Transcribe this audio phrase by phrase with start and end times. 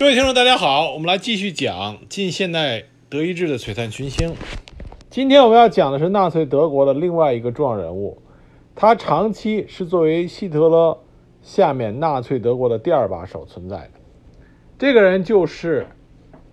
[0.00, 4.34] 各位听众，大家好，我们来继续讲近现代德意志的璀璨群星。
[5.10, 8.16] 今天我们要讲的是纳粹德国的另外一个重要人物，
[8.74, 10.98] 他长期是作为希特勒
[11.42, 13.90] 下面纳粹德国的第二把手存在的。
[14.78, 15.86] 这个人就是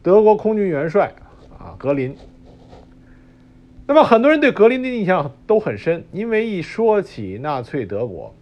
[0.04, 1.14] 德国空军元帅
[1.58, 2.18] 啊，格林。
[3.88, 8.36] 那么很多人对格林的印象都很深，因为一说起纳粹德国，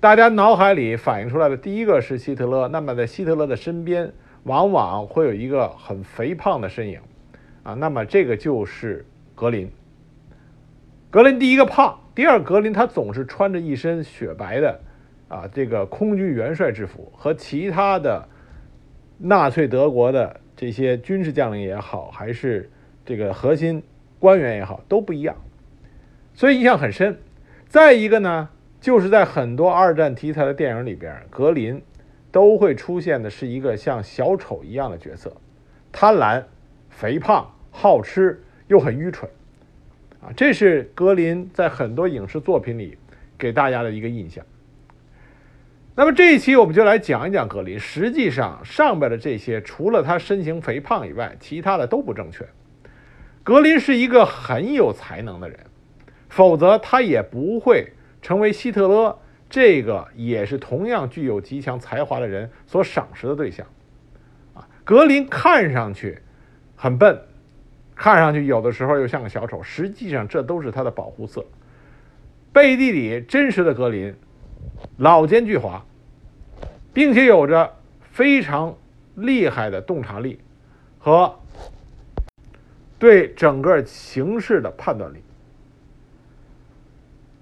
[0.00, 2.68] 大家脑海里反映出来的第一个是希特勒。
[2.68, 4.10] 那么在希特勒的身边，
[4.44, 7.00] 往往会有一个很肥胖的身影
[7.62, 9.04] 啊，那么这个就是
[9.34, 9.70] 格林。
[11.10, 14.80] 格林第一个胖，第二格林他总是穿着一身雪白的
[15.28, 18.28] 啊这个空军元帅制服，和其他的
[19.18, 22.70] 纳粹德国的这些军事将领也好，还是
[23.04, 23.82] 这个核心
[24.18, 25.36] 官员也好都不一样，
[26.32, 27.18] 所以印象很深。
[27.68, 28.48] 再一个呢，
[28.80, 31.82] 就是在很多二战题材的电影里边，格林。
[32.32, 35.36] 都会出现的是一个像小丑一样的角色，
[35.90, 36.44] 贪婪、
[36.88, 39.28] 肥胖、好吃又很愚蠢，
[40.20, 42.96] 啊，这是格林在很多影视作品里
[43.36, 44.44] 给大家的一个印象。
[45.96, 47.78] 那么这一期我们就来讲一讲格林。
[47.78, 52.46] 实际上上边的这些除了他身形肥胖以外，其他的都不正确。
[53.42, 55.58] 格林是一个很有才能的人，
[56.28, 57.92] 否则他也不会
[58.22, 59.18] 成为希特勒。
[59.50, 63.66] 这个也是同样具有极强才华的人所赏识的对象，
[64.54, 66.20] 啊，格林看上去
[66.76, 67.20] 很笨，
[67.96, 71.44] 看上去有的时候又像个小丑，实际上这都是他的保护色。
[72.52, 74.14] 背地里真实的格林，
[74.96, 75.80] 老奸巨猾，
[76.92, 78.76] 并且有着非常
[79.16, 80.38] 厉害的洞察力
[80.98, 81.40] 和
[82.98, 85.18] 对整个形势的判断力。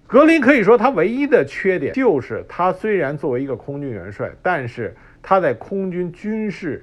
[0.08, 6.82] 格林可以说，他唯一的缺点就是他虽然作为一个空军元帅，但是他在空军军事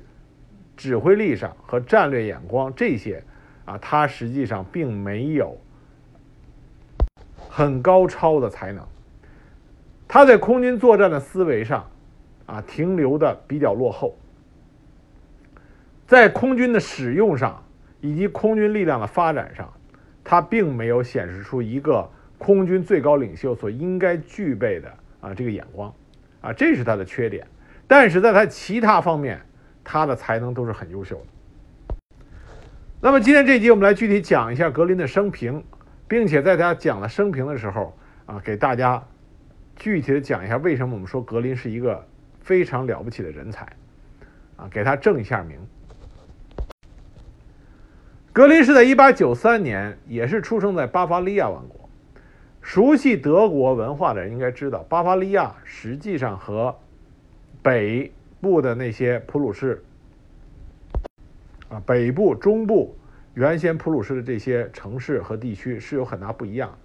[0.78, 3.24] 指挥力上和战略眼光这些
[3.66, 5.58] 啊，他实际上并没有
[7.36, 8.86] 很高超的才能。
[10.08, 11.90] 他在空军作战的思维上
[12.46, 14.16] 啊，停留的比较落后，
[16.06, 17.66] 在空军的使用上
[18.02, 19.74] 以及空军力量的发展上，
[20.24, 22.08] 他并没有显示出一个。
[22.38, 24.92] 空军最高领袖所应该具备的
[25.22, 25.94] 啊这个眼光，
[26.42, 27.48] 啊这是他的缺点，
[27.88, 29.42] 但是在他其他方面，
[29.84, 31.96] 他的才能都是很优秀的。
[33.02, 35.64] 那么今天这集我们来具体讲一下格林的生平，
[36.08, 39.04] 并且在他讲了生平的时候啊，给大家
[39.76, 42.06] 具体的讲一下为什么我们说格林是一个
[42.42, 43.66] 非常了不起的人才，
[44.56, 45.58] 啊给他正一下名。
[48.34, 51.85] 格林是在1893年，也是出生在巴伐利亚王国。
[52.66, 56.76] 熟悉德国文化的人应该知道，巴伐利亚实际上和
[57.62, 58.12] 北
[58.42, 59.84] 部的那些普鲁士
[61.70, 62.98] 啊，北部、中部
[63.36, 66.76] 原先普鲁士的这些城市和地区是有很大不一样。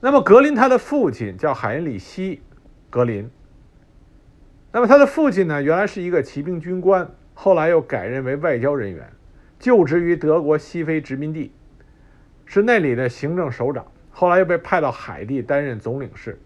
[0.00, 2.36] 那么格林他的父亲叫海因里希·
[2.90, 3.30] 格林。
[4.70, 9.10] 那么他的父亲呢，原来是一个骑兵军官，后来又改任为外交人员，
[9.58, 11.52] 就职于德国西非殖民地。
[12.46, 16.40] 是那里的行政首长，后来又被派到海地担任总领事。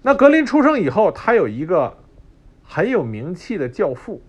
[0.00, 1.94] 那格林出生以后，他有一个
[2.62, 4.22] 很有名气的教父。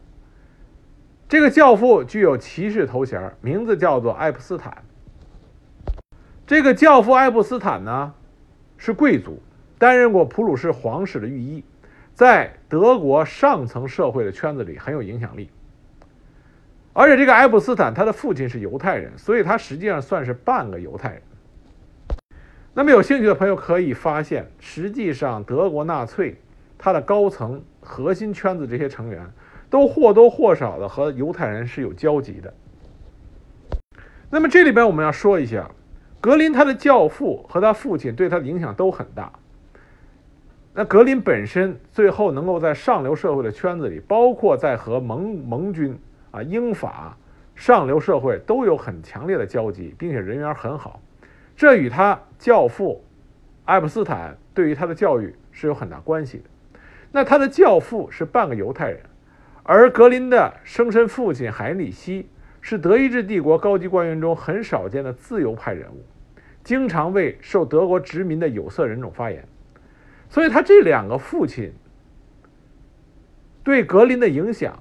[1.27, 4.83] 这个教父具有骑士头衔，名字叫做爱普斯坦。
[6.47, 8.13] 这个教父爱普斯坦呢，
[8.77, 9.39] 是贵族，
[9.77, 11.63] 担任过普鲁士皇室的御医，
[12.15, 15.51] 在德国上层社会的圈子里很有影响力。
[16.99, 21.21] 而且这个爱普斯坦他的父亲是犹太人，所以他实际上算是半个犹太人。
[22.73, 26.35] 那么有兴趣的朋友可以发现，实际上德国纳粹
[26.77, 29.25] 他的高层核心圈子这些成员
[29.69, 32.53] 都或多或少的和犹太人是有交集的。
[34.29, 35.71] 那么这里边我们要说一下，
[36.19, 39.31] 格林他的教父和他父亲对他的影响都很大。
[40.73, 45.97] 那格林本身最后能够在上流社会的圈子里，包括在和盟盟军。
[46.31, 47.17] 啊，英法
[47.55, 51.01] 上流社会都有很强烈的交集，并且人缘很好，
[51.55, 53.03] 这与他教父
[53.65, 56.43] 爱普斯坦对于他的教育是有很大关系的。
[57.11, 59.01] 那他的教父是半个犹太人，
[59.63, 62.29] 而格林的生身父亲海里希
[62.61, 66.03] 是德意志帝国高级官员中很少见的自由派人物，
[66.63, 69.43] 经常为受德国殖民的有色人种发言，
[70.29, 71.73] 所以他这两个父亲
[73.63, 74.77] 对格林的影响。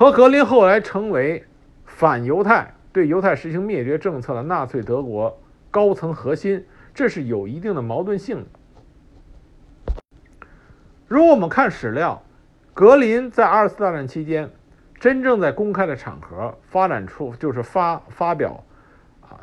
[0.00, 1.44] 和格林后来成为
[1.84, 5.38] 反犹太、对犹太实行灭绝政策的纳粹德国
[5.70, 6.64] 高层核心，
[6.94, 10.00] 这是有一定的矛盾性的。
[11.06, 12.22] 如果我们看史料，
[12.72, 14.50] 格林在二次大战期间，
[14.98, 18.64] 真正在公开的场合发展出就是发发表
[19.20, 19.36] 啊，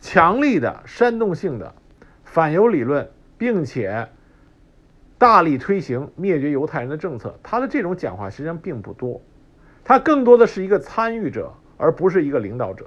[0.00, 1.74] 强力的煽动性的
[2.24, 3.06] 反犹理论，
[3.36, 4.08] 并且
[5.18, 7.38] 大力推行灭绝犹太人的政策。
[7.42, 9.20] 他的这种讲话实际上并不多，
[9.84, 12.86] 他更多的是一个参与者，而不是一个领导者。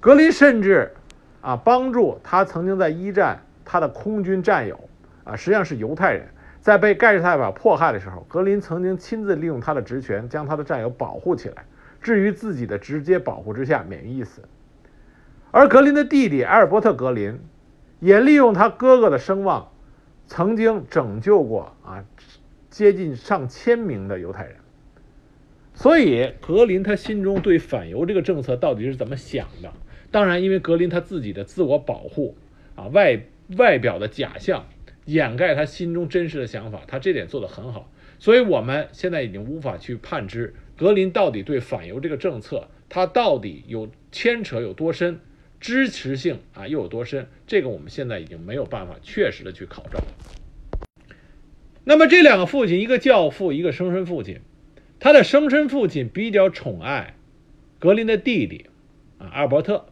[0.00, 0.92] 格林甚至
[1.40, 4.88] 啊，帮助他曾经在一战他的空军战友
[5.24, 6.26] 啊，实际上是犹太人，
[6.60, 11.64] 在被盖世太保迫害的时候，格林曾经亲自利用他的职权将他的战友保护起来。
[12.00, 14.42] 至于自己的直接保护之下免于一死，
[15.52, 17.38] 而格林的弟弟埃尔伯特·格林
[18.02, 19.70] 也利用他哥哥的声望，
[20.26, 22.04] 曾经拯救过啊
[22.68, 24.56] 接近上千名的犹太人。
[25.72, 29.72] 所以格林他心中对反犹这个政策到底是怎么想的？
[30.10, 32.36] 当然，因为格林他自己的自我保护
[32.74, 33.20] 啊外
[33.56, 34.66] 外表的假象
[35.04, 37.88] 掩盖他心中真实的想法，他这点做得很好。
[38.18, 40.52] 所以我们现在已经无法去判知。
[40.76, 45.20] 格林到底对反犹这个政策，他到底有牵扯有多深，
[45.62, 47.28] 支持性啊又有多深？
[47.46, 50.02] 这个我们现在已经没有办法确实的去考证。
[51.84, 54.40] 那么这两个父亲，一个教父，一个生身父亲，
[54.98, 57.14] 他的生身父亲比较宠爱
[57.78, 58.66] 格林的弟弟
[59.18, 59.86] 啊阿尔伯特，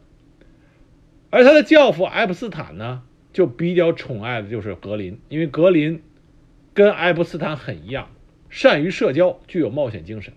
[1.29, 6.03] 而他的教父爱普斯坦呢，就比较宠爱的就是格林，因为格林
[6.73, 8.09] 跟爱普斯坦很一样，
[8.49, 10.33] 善于社交，具有冒险精神。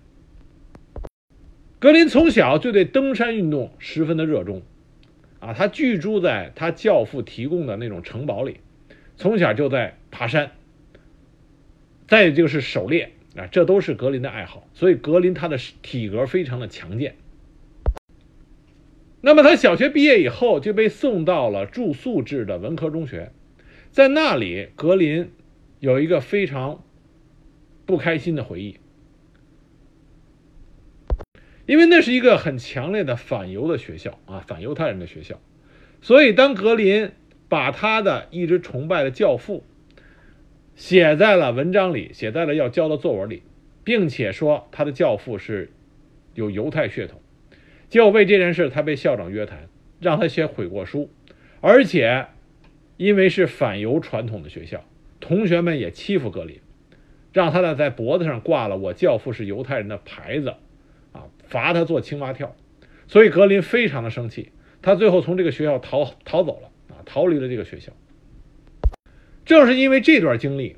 [1.81, 4.62] 格林从小就对登山运动十分的热衷，
[5.44, 8.61] 啊，他居住在他教父提供的那种城堡里，
[9.17, 10.52] 从小就在爬山。
[12.08, 14.67] 再就是狩猎啊，这都是格林的爱好。
[14.73, 17.17] 所以格林他的体格非常的强健。
[19.20, 23.31] 那么他小学毕业以后就被送到了住宿制的文科中学，
[23.91, 25.31] 在那里，格林
[25.79, 26.82] 有一个非常
[27.85, 28.76] 不开心的回忆。
[31.66, 35.40] 因为那是一个很强烈的反犹的学校啊，反犹太人的学校，
[36.02, 37.11] 所以当格林
[37.49, 39.64] 把他的一直崇拜的教父
[40.75, 43.43] 写在了文章里，写在了要教的作文里，
[43.82, 45.70] 并且说他的教父是
[46.34, 47.22] 有犹太血统，
[47.88, 49.69] 结果为这件事他被校长约谈，
[50.00, 51.08] 让他写悔过书，
[51.62, 52.26] 而且
[52.99, 54.84] 因为是反犹传统的学校，
[55.19, 56.60] 同学们也欺负格林，
[57.32, 60.55] 让他呢在脖子上挂了“我教父是犹太人”的牌子。
[61.55, 62.56] 罚他做青蛙跳，
[63.06, 64.51] 所以格林非常的生气，
[64.83, 67.93] 他最后从这个学校逃逃走了啊，逃离了这个学校。
[69.45, 70.75] 正是因为这段经历，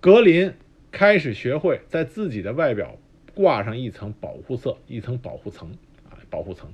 [0.00, 0.52] 格林
[0.90, 2.98] 开始学会在自己的外表
[3.34, 5.70] 挂上一层保护色，一层保护层
[6.10, 6.70] 啊，保护层。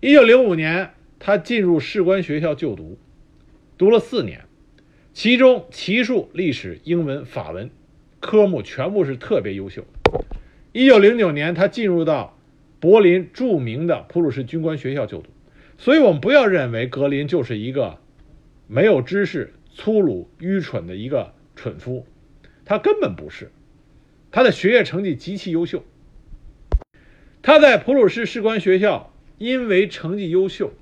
[0.00, 2.98] 一九零五年，他进入士官学校就读，
[3.78, 4.46] 读了四年，
[5.12, 7.70] 其中奇数、历史、英文、法文
[8.18, 9.84] 科目全部是特别优秀。
[10.72, 12.38] 一九零九年，他进入到
[12.80, 15.28] 柏林著名的普鲁士军官学校就读。
[15.76, 17.98] 所以，我们不要认为格林就是一个
[18.68, 22.06] 没有知识、粗鲁、愚蠢的一个蠢夫，
[22.64, 23.50] 他根本不是。
[24.30, 25.84] 他的学业成绩极其优秀。
[27.42, 30.72] 他在普鲁士士官学校，因为成绩优秀，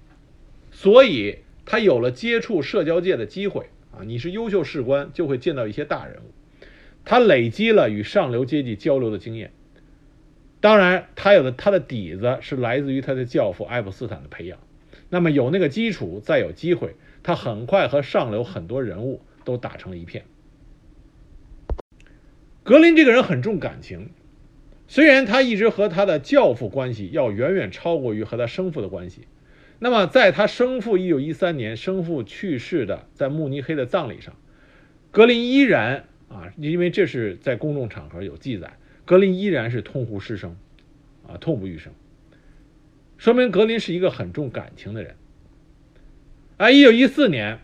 [0.70, 4.06] 所以他有了接触社交界的机会啊！
[4.06, 6.30] 你是优秀士官，就会见到一些大人物。
[7.04, 9.50] 他累积了与上流阶级交流的经验。
[10.60, 14.58] 当然，他有的他的底子是来自于他的教父爱普斯坦的培养。
[15.08, 20.24] 那么有那个基础，再有机会，他很快和上流很多人物都打成了一片。
[22.62, 24.10] 格林这个人很重感情，
[24.86, 29.26] 虽然他一直和他的教父关系要远远超过于和他生父的关系。
[29.78, 34.36] 那么在他生父一九一三年生父去世的在慕尼黑的葬礼上，
[35.10, 38.76] 格林依然啊，因为这是在公众场合有记载。
[39.10, 40.56] 格林依然是痛哭失声，
[41.26, 41.92] 啊，痛不欲生，
[43.18, 45.16] 说明格林是一个很重感情的人。
[46.58, 47.58] 啊，一九一四年，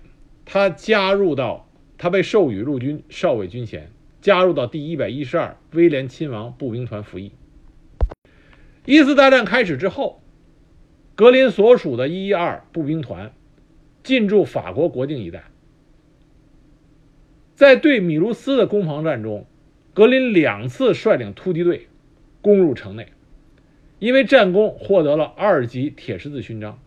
[0.44, 7.30] 他加入到他被授予陆军少尉军衔，加入到第一百一十二威廉亲王步兵团服役。
[8.84, 10.20] 一次大战开始之后，
[11.14, 13.32] 格林所属的一一二步兵团
[14.02, 15.44] 进驻法国国境一带，
[17.54, 19.46] 在对米卢斯的攻防战中。
[19.96, 21.88] 格林两次率领突击队
[22.42, 23.14] 攻入城内，
[23.98, 26.78] 因为战功获得了二级铁十字勋章。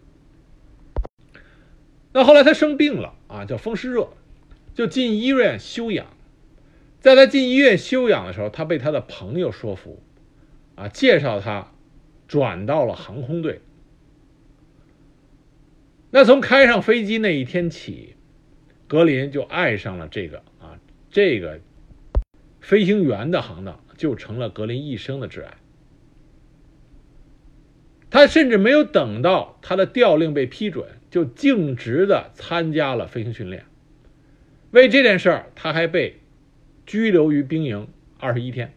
[2.13, 4.09] 那后来他生病了啊，叫风湿热，
[4.75, 6.05] 就进医院休养。
[6.99, 10.03] 在他进医院休养的时候，他被他的朋友说服，
[10.75, 11.71] 啊，介绍他
[12.27, 13.61] 转到了航空队。
[16.11, 18.13] 那从开上飞机那一天起，
[18.87, 20.77] 格林就爱上了这个啊，
[21.09, 21.59] 这个
[22.69, 25.57] 飞行员的行当就成了格林一生的挚爱。
[28.11, 33.65] 他甚至没有等到他的调令被批准，就径直的参加了飞行训练。
[34.69, 36.19] 为这件事儿，他还被
[36.85, 37.87] 拘留于兵营
[38.19, 38.71] 二十一天。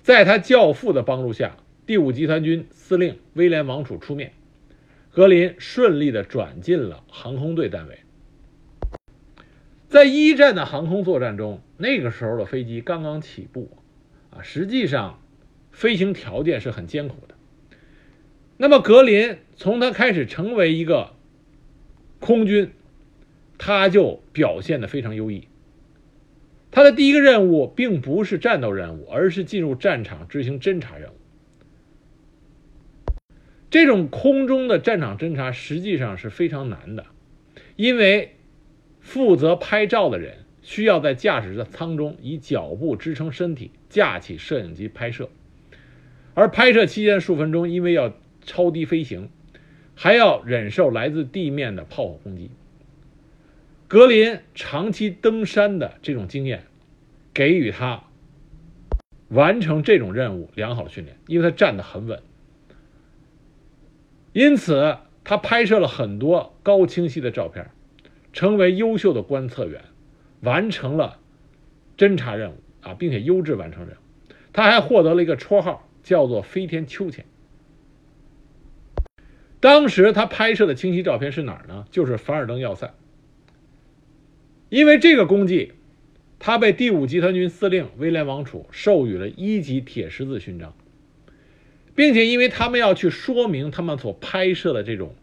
[0.00, 4.32] 在他教父的帮助下，第五集团军司令威廉王储出面，
[5.10, 7.98] 格林顺利的转进了航空队单位。
[9.86, 13.76] 在一战的航空作战中，那个时候的飞机刚刚起步，
[14.30, 15.20] 啊，实际上
[15.70, 17.34] 飞行条件是很艰苦的。
[18.56, 21.14] 那么格林从他开始成为一个
[22.20, 22.70] 空军，
[23.58, 25.48] 他就表现的非常优异。
[26.70, 31.14] 他的第一个任务并不是战斗任务，而是进入战场执行侦察任务。
[33.68, 37.04] 这种空中的战场侦察实际上是非常难的，
[37.76, 38.36] 因为
[39.00, 45.28] 负责拍照的人需要在驾驶舱中以脚步支撑身体，架起摄影机拍摄，
[46.34, 49.30] 而拍摄期间数分钟，因为要超低飞行，
[49.94, 52.50] 还要忍受来自地面的炮火攻击。
[53.86, 56.64] 格林长期登山的这种经验，
[57.32, 58.02] 给予他
[59.28, 62.20] 完成这种任务良好的训练，因为他站得很稳。
[64.32, 67.70] 因此，他拍摄了很多高清晰的照片，
[68.32, 69.80] 成为优秀的观测员，
[70.46, 71.18] 完成了
[71.98, 73.98] 侦察任务啊，并且优质完成任务。
[74.52, 77.26] 他还获得了一个绰号，叫做“飞天秋千”。
[79.58, 81.86] 当时他拍摄的清晰照片是哪儿呢？
[81.90, 82.94] 就是凡尔登要塞。
[84.68, 85.72] 因为这个功绩，
[86.38, 90.74] 他被第五集团军司令威廉王储授予了一级铁十字勋章，
[91.94, 95.14] 并且因为他们要去说明他们所拍摄的这种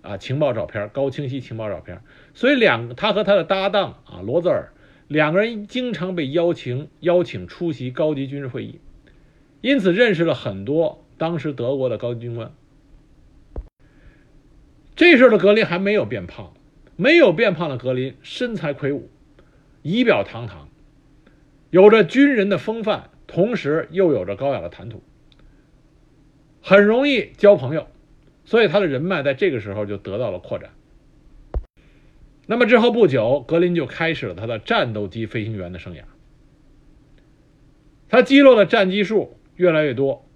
[0.00, 2.00] 啊情报照片、高清晰情报照片，
[2.34, 4.72] 所以两他和他的搭档啊罗泽尔
[5.08, 8.80] 两个人经常被邀请邀请出席高级军事会议，
[9.60, 12.52] 因此认识了很多当时德国的高级军官。
[14.96, 16.54] 这时候的格林还没有变胖，
[16.96, 19.10] 没有变胖的格林身材魁梧，
[19.82, 20.68] 仪表堂堂，
[21.70, 25.02] 有着军人的风范，同时又有着高雅的谈吐，
[26.62, 27.86] 很容易交朋友，
[28.44, 30.70] 所以他的人脉在这个时候就得到了扩展。
[32.46, 36.02] 那么之后不久，格林就开始了他的战斗机飞行员的生涯，
[38.08, 40.28] 他击落的战机数越来越多。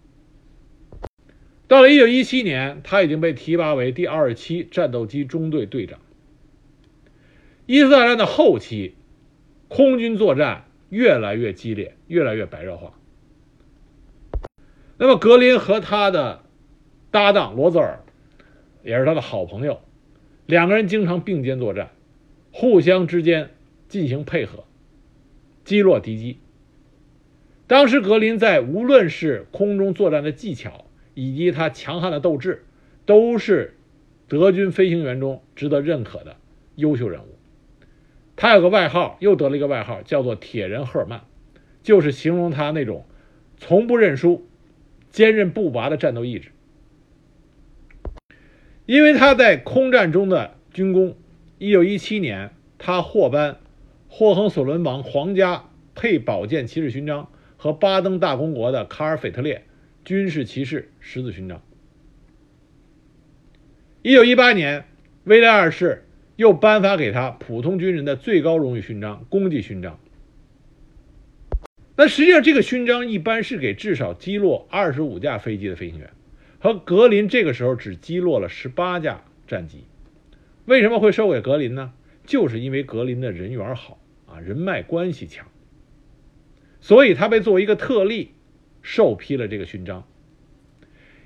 [1.68, 5.98] 到了1917年，他已经被提拔为第二十七战斗机中队队长。
[7.66, 8.94] 一次大战的后期，
[9.66, 12.94] 空军作战越来越激烈，越来越白热化。
[14.96, 16.44] 那么，格林和他的
[17.10, 18.04] 搭档罗泽尔，
[18.84, 19.80] 也是他的好朋友，
[20.46, 21.90] 两个人经常并肩作战，
[22.58, 23.50] 互相之间
[23.86, 24.64] 进行配合，
[25.62, 26.38] 击落敌机。
[27.66, 32.64] 当时，格林在无论是空中作战的技巧，以及他强悍的斗志，
[33.04, 33.74] 都是
[34.26, 36.36] 德军飞行员中值得认可的
[36.76, 37.36] 优秀人物。
[38.36, 41.24] 他有个外号，又得了一个外号，叫做“铁人赫尔曼”，
[41.84, 43.04] 就是形容他那种
[43.58, 44.48] 从不认输、
[45.10, 46.48] 坚韧不拔的战斗意志。
[48.86, 51.18] 因为他在空战中的军功
[51.58, 53.58] ，1917年他获颁
[54.08, 59.64] 霍亨索伦王皇家佩宝剑骑士勋章和巴登大公国的卡尔斐特烈。
[60.04, 61.60] 军事骑士十字勋章。
[64.02, 64.84] 一九一八年，
[65.24, 69.98] 威廉二世又颁发给他普通军人的最高荣誉勋章——功绩勋章。
[71.96, 76.12] 那实际上，这个勋章一般是给至少击落二十五架飞机的飞行员，
[76.60, 79.86] 和格林这个时候只击落了十八架战机。
[80.66, 81.92] 为什么会授给格林呢？
[82.26, 85.46] 就是因为格林的人缘好啊，人脉关系强，
[86.80, 88.32] 所以他被作为一个特例。
[88.88, 90.06] 受批了这个勋章。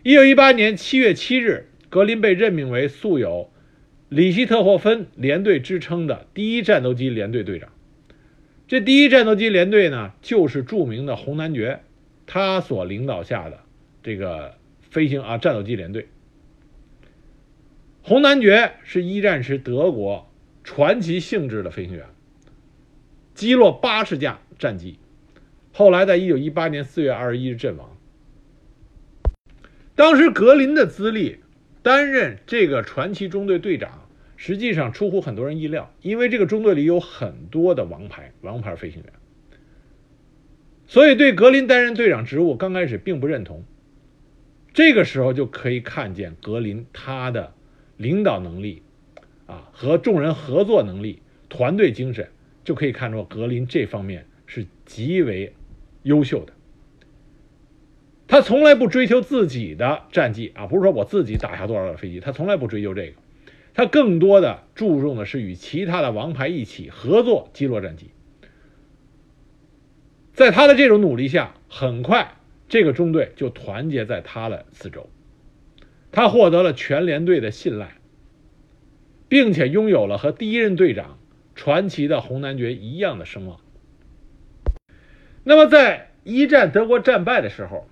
[0.03, 3.53] 一九一八年七月七日，格林被任命为素有
[4.09, 7.71] “里希特霍芬连队”之称的第一战斗机连队队长。
[8.67, 11.83] 这第一战斗机连队呢，就是著名的红男爵，
[12.27, 13.61] 他所领导下的
[14.03, 16.09] 这个飞行啊战斗机连队。
[18.03, 20.31] 红男爵是一战时德国
[20.65, 22.07] 传奇性质的飞行员，
[23.35, 24.99] 击落八十架战机。
[25.73, 27.97] 后来，在一九一八年四月二十一日阵亡。
[29.95, 31.37] 当时格林的资历，
[31.83, 39.13] 担任这个传奇中队队长，实际上出乎很多人意料，因为这个中队里有很多的王牌、王牌飞行员，
[40.87, 43.65] 所以对格林担任队长职务刚开始并不认同。
[44.73, 47.53] 这个时候就可以看见格林他的
[48.01, 48.83] 领导能力
[49.47, 52.31] 啊和众人合作能力、团队精神，
[52.65, 55.53] 就可以看出格林这方面是极为
[56.05, 56.55] 优秀的。
[58.27, 63.17] 他从来不追求自己的战绩啊，不是说我自己打下多少飞机，他从来不追求这个，
[63.75, 68.07] 他更多的注重的是与其他的王牌一起合作击落战机。
[70.33, 75.11] 在他的这种努力下，很快这个中队就团结在他的四周，
[76.13, 77.97] 他获得了全连队的信赖，
[79.29, 81.19] 并且拥有了和第一任队长
[81.55, 83.61] 传奇的红男爵一样的声望。
[85.45, 87.87] 那么，在一战德国战败的时候，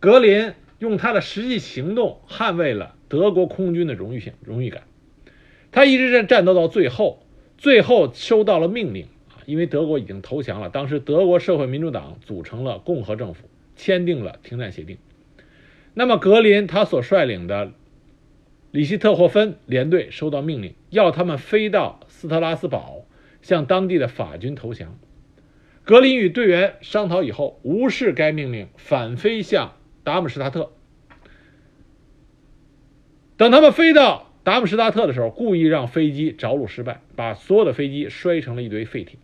[0.00, 4.82] 格林用他的实际行动捍卫了德国空军的荣誉性荣誉感。
[5.70, 7.22] 他一直在战斗到最后，
[7.58, 10.70] 最后收到了命令啊，因为德国已经投降了。
[10.70, 14.96] 当时德国社会民主党组成了共和政府，签订了停战协定。
[15.98, 17.72] 那么格林他所率领的
[18.70, 23.04] 里希特霍芬连队收到命令，要他们飞到斯特拉斯堡
[23.42, 24.96] 向当地的法军投降。
[25.82, 29.72] 格林与队员商讨以后，无视该命令，反飞向。
[30.04, 30.70] 达姆施塔特。
[33.36, 39.18] 等他们飞到达姆施塔特的时候，故意让飞机着陆失败，把所有的飞机摔成了一堆废铁，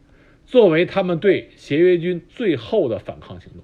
[0.45, 3.63] 作为他们对协约军最后的反抗行动。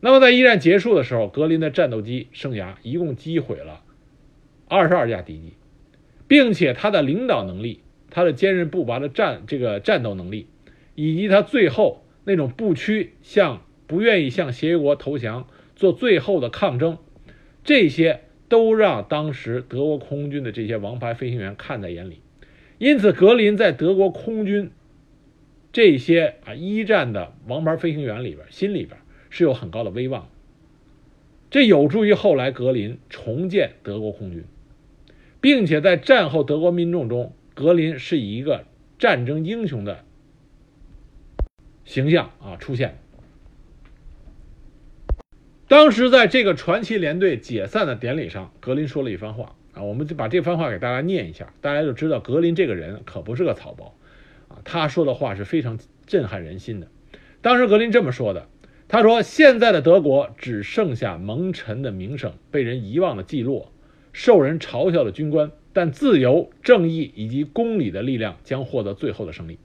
[0.00, 3.82] 那么，在一战结束的时候，格林的战斗机生涯一共击毁了
[4.68, 5.54] 二十二架敌机，
[6.26, 7.80] 并且他的领导能力、
[8.10, 10.46] 他的坚韧不拔的战这个战斗能力，
[10.94, 13.62] 以及他最后那种不屈向。
[13.86, 16.98] 不愿意向协约国投降，做最后的抗争，
[17.64, 22.20] 这些都让当时德国空军的这些王牌飞行员看在眼里。
[22.78, 24.70] 因此，格林在德国空军
[25.72, 28.96] 这些啊一战的王牌飞行员里边，心里边
[29.30, 30.28] 是有很高的威望。
[31.50, 34.44] 这有助于后来格林重建德国空军，
[35.40, 38.66] 并且在战后德国民众中，格林是以一个
[38.98, 40.04] 战争英雄的
[41.84, 42.98] 形象啊出现。
[45.66, 53.94] 当时在这个传奇连队解散的典礼上，格林说了一番话啊，我们就把这番话给大家念一下，大家就知道格林这个人可不是个草包
[54.48, 54.58] 啊。
[54.64, 56.88] 他说的话是非常震撼人心的。
[57.40, 58.48] 当时格林这么说的，
[58.92, 63.68] 他说：“现在的德国只剩下蒙尘的名声、被人遗忘的记录、
[64.12, 69.60] 受人嘲笑的军官，但自由、正义以及公理的力量将获得最后的胜利。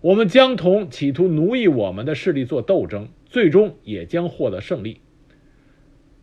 [0.00, 5.00] 我们将同企图奴役我们的势力做斗争，最终也将获得胜利。”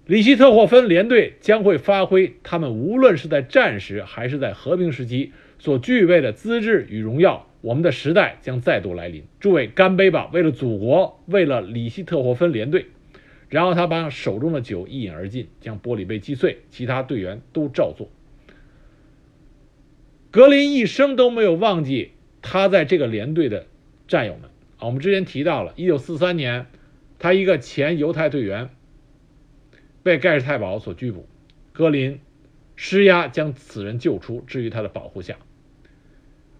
[0.08, 7.53] 里希特霍芬连队将会发挥他们无论是在战时还是在和平时期所具备的资质与荣耀。
[7.64, 10.30] 我们的时代将再度来临，诸位干杯吧！
[10.34, 12.88] 为了祖国，为了里希特霍芬连队。
[13.48, 18.10] 然后他把手中的酒一饮而尽，将玻璃杯击碎，其他队员都照做。
[20.30, 23.66] 格林一生都没有忘记他在这个连队的
[24.10, 24.88] 战友们啊。
[24.88, 26.66] 我们之前提到了，一九四三年，
[27.18, 28.70] 他一个前犹太队员。
[30.04, 31.26] 被盖世太保所拘捕，
[31.72, 32.20] 格林
[32.76, 35.38] 施压将此人救出，置于他的保护下。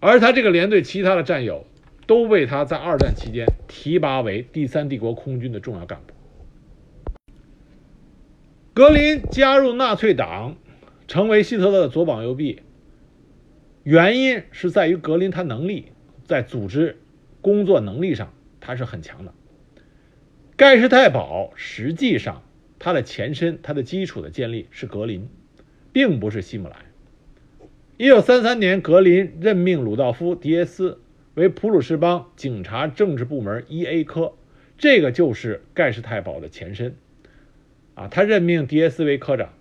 [0.06, 1.66] 而他这个连队其他的战友
[2.06, 6.12] 都被他在二战期间提拔为第三帝国空军的重要干部。
[8.74, 10.58] 格林加入纳粹党，
[11.08, 12.60] 成为希特勒的左膀右臂，
[13.82, 15.86] 原因是在于格林他能力
[16.26, 17.00] 在组织
[17.40, 19.32] 工作能力上他是很强的。
[20.54, 22.42] 盖世太保实际上。
[22.78, 25.30] 他的前身，他的基础的建立是格林，
[25.94, 26.76] 并不是希姆莱。
[27.96, 30.98] 一九三三年，格林任命鲁道夫·迪耶斯
[31.34, 34.32] 为普鲁士邦警察政治部门一 A 科，
[34.76, 36.96] 这个就是盖世太保的前身。
[37.94, 39.54] 啊，他任命迪耶斯为科长。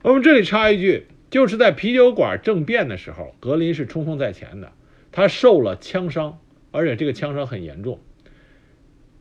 [0.00, 4.72] 我们这里插一句，就是在啤酒馆政变的时候，格林是冲锋在前的，
[5.12, 6.38] 他受了枪伤，
[6.70, 8.00] 而且这个枪伤很严重。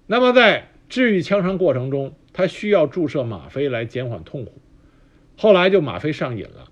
[0.06, 4.54] 那么在治愈枪伤过程中，他需要注射吗啡来减缓痛苦，
[5.36, 6.72] 后来就吗啡上瘾了。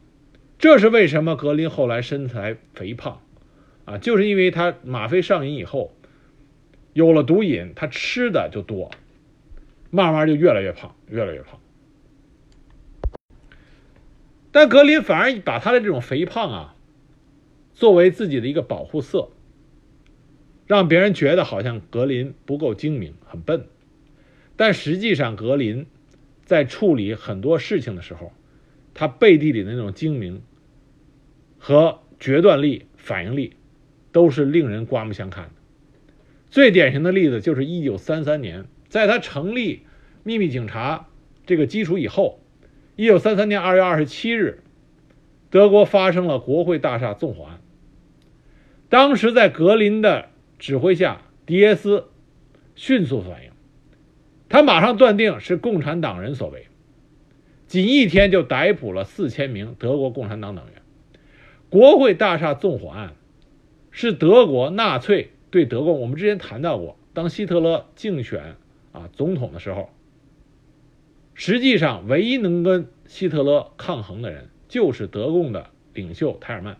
[0.57, 3.21] 这是为什么格林后来身材肥胖，
[3.85, 5.93] 啊，就是因为他吗啡上瘾以后，
[6.93, 8.89] 有了毒瘾，他吃的就多，
[9.91, 11.59] 慢慢就越来越胖，越来越胖。
[14.51, 16.75] 但格林反而把他的这种肥胖啊，
[17.73, 19.29] 作为自己的一个保护色，
[20.65, 23.67] 让别人觉得好像格林不够精明，很笨。
[24.55, 25.85] 但实际上，格林
[26.45, 28.31] 在处理很多事情的时候，
[28.95, 30.41] 他背地里的那种精明
[31.59, 33.53] 和决断力、反应力，
[34.11, 35.51] 都是令人刮目相看的。
[36.49, 39.81] 最典型的例子就是1933年，在他成立
[40.23, 41.07] 秘密警察
[41.45, 42.39] 这个基础以后，
[42.95, 44.63] 一九三三年二月二十七日，
[45.49, 47.59] 德国发生了国会大厦纵火案。
[48.87, 52.05] 当时在格林的指挥下，迪耶斯
[52.75, 53.51] 迅速反应，
[54.47, 56.67] 他马上断定是共产党人所为，
[57.67, 60.81] 仅一天就逮捕了四千名德国共产党党员。
[61.69, 63.15] 国会大厦纵火案
[63.91, 68.55] 是德国纳粹对德国，我们之前谈到过，当希特勒竞选
[68.91, 69.89] 啊总统的时候，
[71.33, 76.77] 实际上唯一能跟希特勒抗衡的人就是德共的领袖泰尔曼。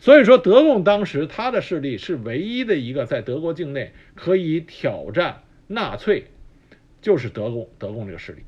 [0.00, 6.26] 所以说，德共当时他的势力是唯一的一个在德国境内可以挑战纳粹，
[7.00, 8.42] 就是德共德共这个势力。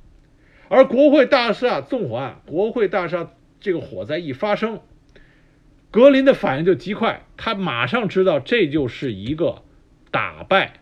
[0.70, 4.78] 而国会大厦纵火案，国会大厦这个火灾一发生，
[5.90, 9.64] 格林的反应就极快，他马上知道这就是一个
[10.12, 10.74] 打败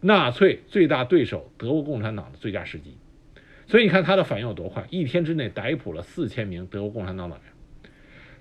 [0.00, 2.96] 纳粹最大对手德国共产党的最佳时机。
[3.66, 7.52] 所以你看他的反应有多快，一天之内逮捕了四千名德国共产党党员。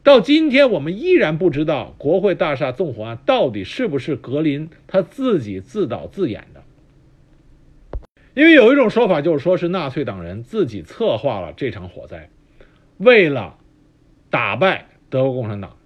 [0.01, 6.63] 到今天，我们依然不知道国会大厦纵火案到底是不是格林他自己自导自演的。
[8.35, 12.29] 因为有一种说法就是说是纳粹党人自己策划了这场火灾，
[12.97, 13.57] 为了
[14.29, 15.77] 打败德国共产党，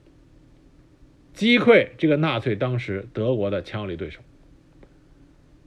[1.32, 4.22] 击溃这个纳粹当时德国的强有力对手。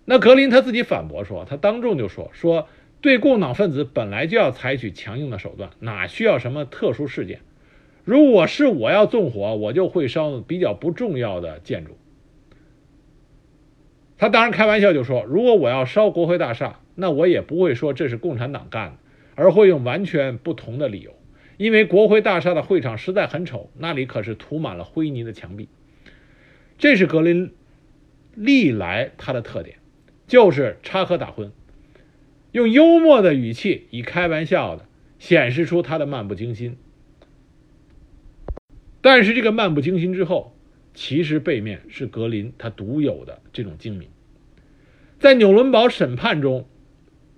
[0.05, 2.67] 那格林他自己反驳说，他当众就说说
[3.01, 7.39] 对共党分子本来就要采取强硬的手段，哪需要什么特殊事件？
[8.05, 11.97] 如果是我要纵火，我就会烧比较不重要的建筑。
[14.23, 18.99] 他当然开玩笑就说，如果我要烧国会大厦，那我也不会说这是共产党干的，
[19.35, 21.13] 而会用完全不同的理由。
[21.57, 25.69] 因为国会大厦的会场实在很丑，那里可是涂满了灰泥的墙壁。
[26.79, 27.53] 这是格林
[28.37, 29.79] 历来他的特点，
[30.29, 31.51] 就是插科打诨，
[32.53, 34.87] 用幽默的语气，以开玩笑的
[35.19, 36.77] 显示出他的漫不经心。
[39.01, 40.52] 但是这个漫不经心之后，
[40.95, 44.09] 其实背面是格林他独有的这种精明。
[45.19, 46.67] 在纽伦堡审判中，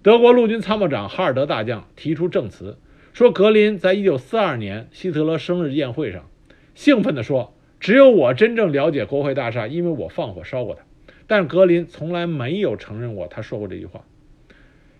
[0.02, 2.78] 德国陆军参谋长哈尔德大将提出证词，
[3.12, 6.28] 说格林在一九四二年希特勒生日宴会上，
[6.74, 10.82] 兴奋地说：“只有我真正了解国会大厦，因为我放火烧过它。”
[11.26, 14.04] 但格林从来没有承认过他说过这句话。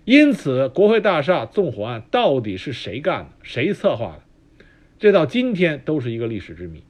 [0.05, 4.65] 因此，国会大厦纵火案到底是谁干的，谁策划的？
[4.99, 6.83] 这到今天都是一个历史之谜。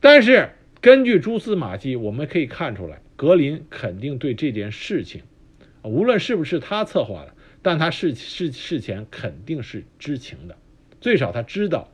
[0.00, 5.22] 但是根据蛛丝马迹，我们可以看出来，格林肯定对这件事情，
[5.82, 10.56] 无论是不是他策划的，但他事事事前肯定是知情的，
[11.02, 11.92] 最少他知道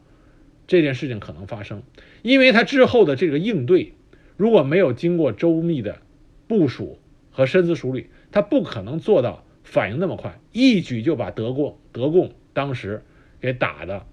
[0.69, 1.83] 这件事情可能发生，
[2.23, 3.95] 因为他之后的这个应对，
[4.37, 6.01] 如果没有经过周密的
[6.47, 7.01] 部署
[7.33, 12.33] 和深思熟虑，他不可能做到反应那么快，一举就把德国德共。
[12.53, 13.03] 当时
[13.41, 14.07] 给打的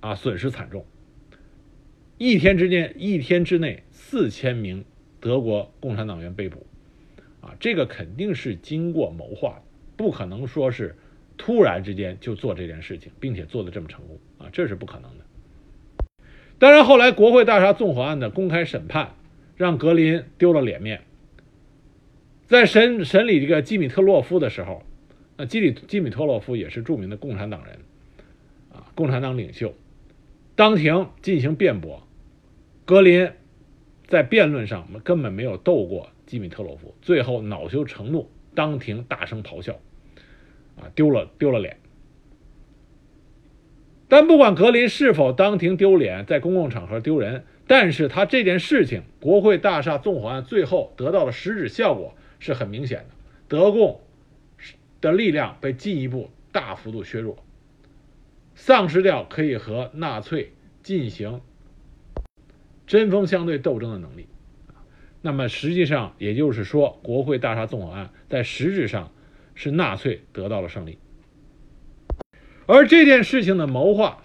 [0.00, 0.84] 啊，损失惨重。
[2.18, 4.84] 一天之间，一天之内，四千名
[5.20, 6.66] 德国共产党员被捕，
[7.40, 9.62] 啊，这个肯定是经过谋划的，
[9.96, 10.96] 不可能说是
[11.36, 15.24] 突然之间就做这件事情，并且做的这么成功啊，这是不可能的。
[16.58, 19.14] 当然，后来国会大厦纵火案的公开审判，
[19.56, 21.02] 让格林丢了脸面。
[22.46, 24.82] 在审审理这个基米特洛夫的时候。
[25.40, 27.78] 那基里基米特洛夫也是著名的共产党人，
[28.72, 29.72] 啊，共产党领袖。
[30.56, 32.07] 当庭进行辩驳，
[32.88, 33.30] 格林
[34.06, 39.78] 在辩论上根本没有斗过基米特洛夫，最后恼羞成怒，当庭大声咆哮，
[40.74, 41.76] 啊，丢了丢了脸。
[44.08, 53.14] 但不管格林是否当庭丢脸，在公共场合丢人，但是他这件事情，国会大厦纵火案最后得到的实质效果是很明显的，
[53.48, 54.00] 德共。
[55.02, 57.44] 的力量被进一步大幅度削弱，
[58.54, 61.42] 丧失掉可以和纳粹进行
[62.88, 64.26] 针锋相对斗争的能力。
[65.22, 69.12] 那么实际上也就是说，国会大厦纵火案在实质上
[69.54, 70.98] 是纳粹得到了胜利，
[72.66, 74.24] 而这件事情的谋划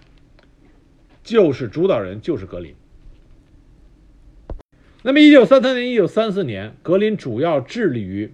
[1.23, 2.73] 就是主导人就是格林。
[5.03, 8.33] 那么，一九三三年、一九三四年，格林主要致力于。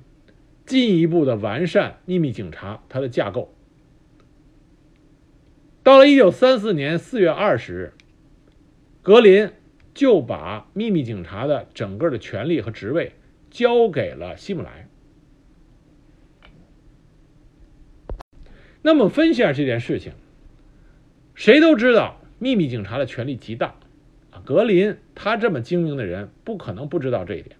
[0.65, 3.51] 进一步的完善秘密警察它的架构。
[5.81, 7.93] 到了一九三四年四月二十日，
[9.01, 9.49] 格林
[9.99, 13.11] 就把秘密警察的整个的权力和职位
[13.51, 14.87] 交给了希姆莱。
[18.81, 20.13] 那么分析下这件事情，
[21.35, 23.75] 谁都知道秘密警察的权力极大，
[24.31, 27.57] 啊，格林他这么精明的人不可能不知道这一点。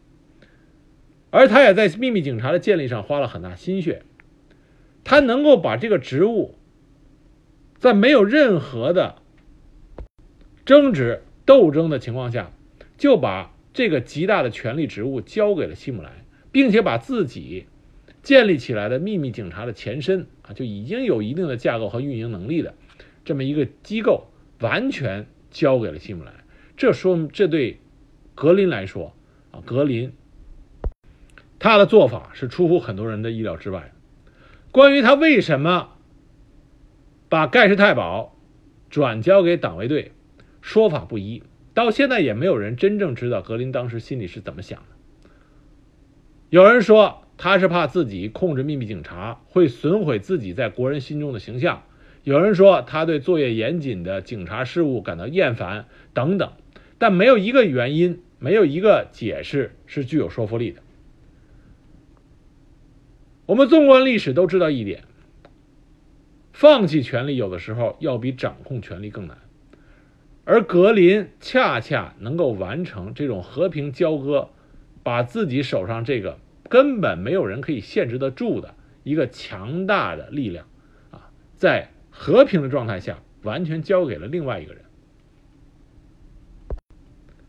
[1.32, 4.04] 而他也在秘密警察的建立上花了很大心血。
[5.04, 6.56] 他能够把这个职务，
[7.80, 9.17] 在没有任何的
[10.63, 12.51] 争执斗争的情况下，
[12.99, 17.65] 就把这个极大的权力职务交给了希姆莱，并且把自己
[18.21, 22.75] 建立起来的秘密警察的前身啊，就已经有一定的架构和运营能力的
[23.25, 24.27] 这么一个机构，
[24.59, 26.31] 完全交给了希姆莱。
[26.77, 27.79] 这说明这对
[28.35, 29.15] 格林来说
[29.49, 30.13] 啊，格林
[31.57, 33.91] 他的做法是出乎很多人的意料之外。
[34.71, 35.95] 关于他为什么
[37.27, 38.38] 把盖世太保
[38.91, 40.12] 转交给党卫队，
[40.62, 41.43] 说法不一，
[41.74, 44.86] 到现在也没有人真正知道格林当时心里是怎么想的。
[46.50, 51.84] 有人说他是怕自己控制秘密警察会损毁自己在国人心中的形象，
[52.24, 56.52] 有人说他对作业严谨的警察事务感到厌烦等等，
[56.98, 60.82] 但没有一个原因，没有一个解释是具有说服力的。
[63.45, 65.04] 我们纵观历史都知道一点：
[66.52, 69.38] 放弃权力有的时候要比掌控权力更难。
[70.49, 74.49] 而格林恰恰能够完成这种和平交割，
[75.03, 80.65] 把自己手上这个根本没有人可以限制得住的一个强大的力量，
[81.12, 84.81] 啊，在和平的状态下完全交给了另外一个人。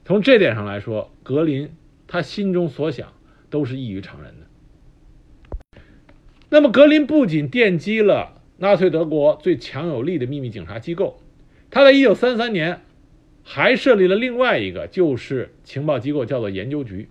[0.05, 1.75] 从这点上来说，格林
[2.07, 3.15] 他心中所想
[3.49, 5.81] 都是异于常人的。
[6.51, 11.19] 那么，格林不仅奠基了纳粹德国最强有力的秘密警察机构，
[11.71, 12.83] 他在1933年
[13.53, 17.09] 还设立了另外一个，就是情报机构，叫做研究局。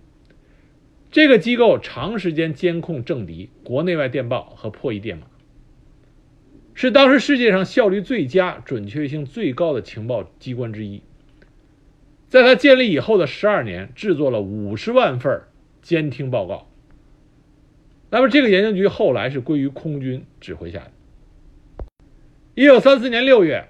[1.10, 5.26] 这个机构长时间监控政敌、国内外电报和破译电码，
[6.72, 11.02] 是当时世界上效率最佳、准确性最高的情报机关之一。
[12.30, 15.42] 在他建立以后的十二年，制作了五十万份
[15.82, 16.70] 监听报告。
[18.08, 20.92] 那么，这个研究局后来是归于空军指挥下的。
[22.54, 23.68] 一九三四年六月，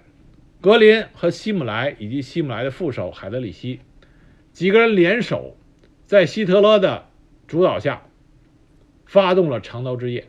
[0.61, 3.81] 格林和希姆莱以及希姆莱的副手海德里希
[4.53, 5.57] 几个人联手，
[6.07, 7.07] 在希特勒的
[7.47, 8.03] 主导下，
[9.07, 10.29] 发动了长刀之夜，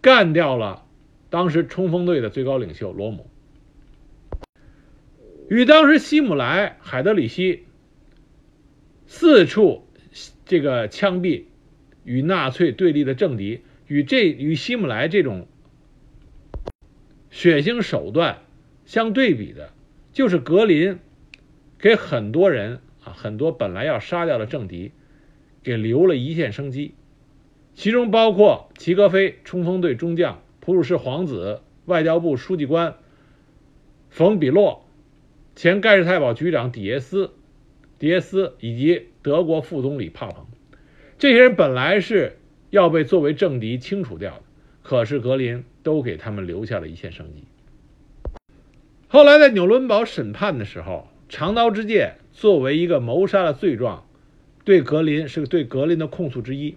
[0.00, 0.84] 干掉了
[1.30, 3.30] 当时冲锋队的最高领袖罗姆。
[5.48, 7.64] 与当时希姆莱、海德里希
[9.06, 9.86] 四处
[10.44, 11.44] 这个枪毙。
[12.06, 15.48] 与纳粹对立的政敌，与这与希姆莱这种
[17.30, 18.40] 血腥手段
[18.84, 19.70] 相对比的，
[20.12, 20.98] 就是格林
[21.78, 24.92] 给很多人啊，很多本来要杀掉的政敌，
[25.62, 26.94] 给留了一线生机，
[27.74, 32.96] 其中包括齐格飞冲锋队中将、普鲁士皇子、外交部书记官
[34.10, 34.86] 冯比洛、
[35.56, 37.32] 前盖世太保局长迪耶斯、
[37.98, 40.46] 迪耶斯以及德国副总理帕彭。
[41.18, 42.38] 这些人本来是
[42.70, 44.42] 要被作为政敌清除掉的，
[44.82, 47.44] 可是格林都给他们留下了一线生机。
[49.14, 54.08] 后来在纽伦堡审判的时候，长刀之剑作为一个谋杀的罪状，
[54.64, 56.74] 对格林是对格林的控诉之一。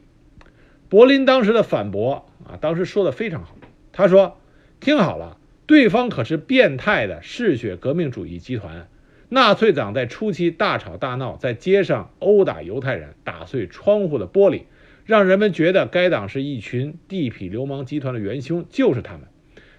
[0.88, 3.58] 柏林当时的反驳啊，当时说的非常好，
[3.92, 4.38] 他说
[4.80, 8.88] ：“听好了，对方可是变态的嗜血革命主义集团。”
[9.30, 14.66] 纳粹党在初期大吵大闹，在街上殴打犹太人，打碎窗户的玻璃，
[15.06, 19.24] 让人们觉得该党是一群地痞流氓集团的元凶，就是他们。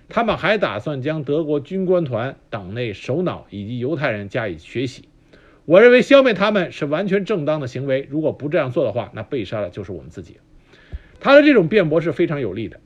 [0.09, 5.09] 他们还打算将德国军官团党内首脑以及犹太人加以血洗。
[5.65, 8.07] 我认为消灭他们是完全正当的行为。
[8.11, 10.39] 如果不这样做的话，那被杀的就是我们自己。
[11.21, 12.81] 他的这种辩驳是非常有力的，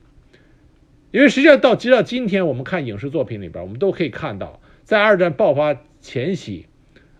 [1.11, 5.77] 因为实际上到直到今天，我们看影视作品里边，我们都可以看到，在二战爆发。
[6.01, 6.65] 前夕，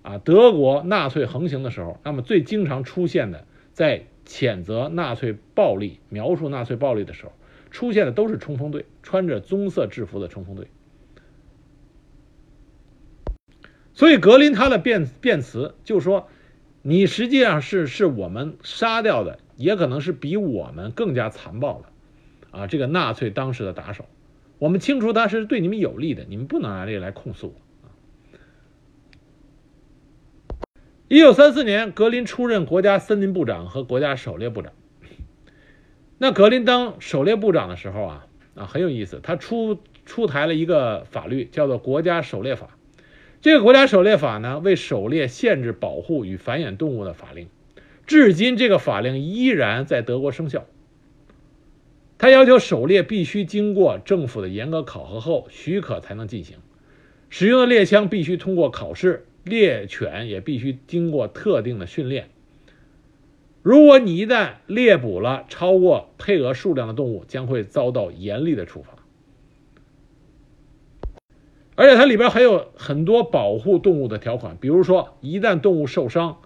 [0.01, 7.33] 啊，德国纳粹横行的时候，那么最经常出现的，在谴责纳粹暴力、描述纳粹暴力的时候，
[7.71, 10.67] 出现的都是冲锋队，穿着棕色制服的冲锋队。
[13.93, 16.27] 所以格林他的辩辩词就说
[16.81, 24.05] ：“你实际上是是我们杀掉的，也可能是比我们更加残暴的，啊，这个纳粹当时的打手，
[24.57, 27.53] 我们清除他是对你们有利的，你们不能拿这个来控诉我。”
[31.09, 34.71] 一九三四年，格林出任国家森林部长和国家狩猎部长。
[36.17, 42.77] 那格林当狩猎部长的时候啊啊很有意思，他出出台了一个法律，叫做《国家狩猎法》。
[43.41, 47.49] 这个《国家狩猎法》呢，为狩猎限制、保护与繁衍动物的法令。
[48.07, 50.65] 至今，这个法令依然在德国生效。
[52.17, 56.57] 他要求狩猎必须经过政府的严格考核后许可才能进行，
[57.29, 59.25] 使用的猎枪必须通过考试。
[59.43, 62.29] 猎犬也必须经过特定的训练，
[63.61, 68.95] 如果你一旦猎捕了超过配额数量的动物，将会遭到严厉的处罚。
[71.75, 76.37] 而且它里边还有很多保护动物的条款，比如说，一旦动物受伤，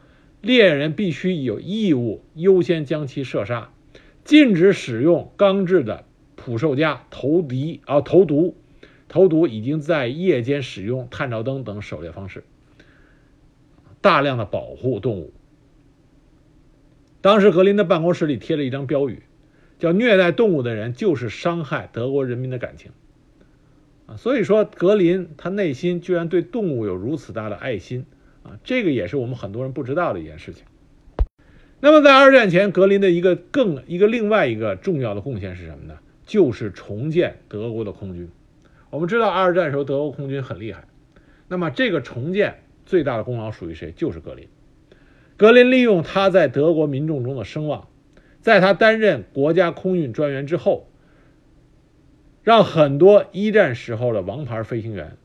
[0.42, 3.74] 猎人必须有义务优先将其射杀，
[4.24, 6.06] 禁止使用钢制的
[6.36, 8.56] 捕兽夹投敌啊投毒，
[9.10, 12.46] 投毒已经在夜间使用探照灯等狩猎方式，
[14.02, 15.34] 大量的保护动物。
[17.22, 19.24] 当时格林的办公室里贴了一张标语，
[19.80, 22.92] 叫“虐待动物的人就是伤害德国人民的感情”。
[24.08, 28.06] 啊，所以说格林他内心居然对动物有如此大的爱心
[28.44, 30.64] 啊，这个也是我们很多人不知道的一件事情。
[31.82, 35.98] 那么在二战前，格林的一个更一个另外一个重要的贡献是什么呢？
[36.26, 38.30] 就是重建德国的空军。
[38.90, 40.86] 我们知道二战时候德国空军很厉害，
[41.50, 43.92] 那么这个重建最大的功劳属于谁？
[43.92, 44.48] 就是格林。
[45.38, 47.88] 格林利用他在德国民众中的声望，
[48.42, 50.88] 在他担任国家空运专员之后。
[52.44, 55.18] 让很多一战时候的王牌飞行员，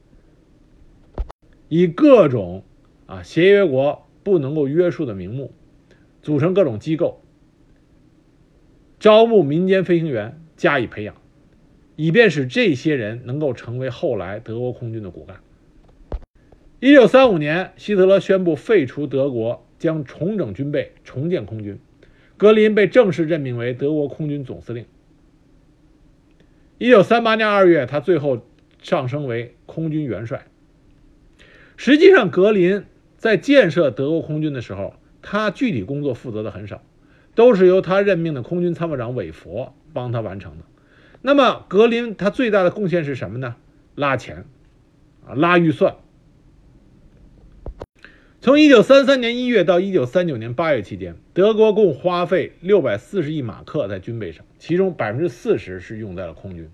[1.68, 2.64] 以各种
[3.07, 5.53] 啊协约国不能够约束的名目，
[6.20, 7.22] 组成各种机构，
[8.98, 11.14] 招募民间飞行员加以培养，
[11.94, 15.42] 以便使这些人能够成为后来德国空军的骨干。
[16.83, 21.79] 一九三五年，希特勒宣布废除德国，将重整军备，重建空军。
[22.37, 24.85] 格林被正式任命为德国空军总司令。
[26.79, 28.45] 一九三八年二月，他最后
[28.83, 30.49] 上升为空军元帅。
[31.77, 32.83] 实际上，格林
[33.16, 36.83] 在建设德国空军的时候，他具体工作负责的很少，
[37.37, 40.64] 都是由他任命的空军参谋长韦佛帮他完成的。
[41.21, 43.55] 那么，格林他最大的贡献是什么呢？
[43.95, 44.47] 拉钱，
[45.25, 45.95] 啊，拉预算。
[48.43, 56.69] 从一九三三年一月到一九三九年八月期间，德国共花费六百四十亿马克在军备上，其中百分之四十是用在了空军，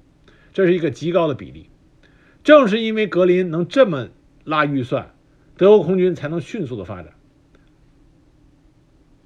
[0.54, 1.68] 这是一个极高的比例。
[2.42, 4.08] 正是因为格林能这么
[4.44, 5.14] 拉预算，
[5.58, 7.12] 德国空军才能迅速的发展。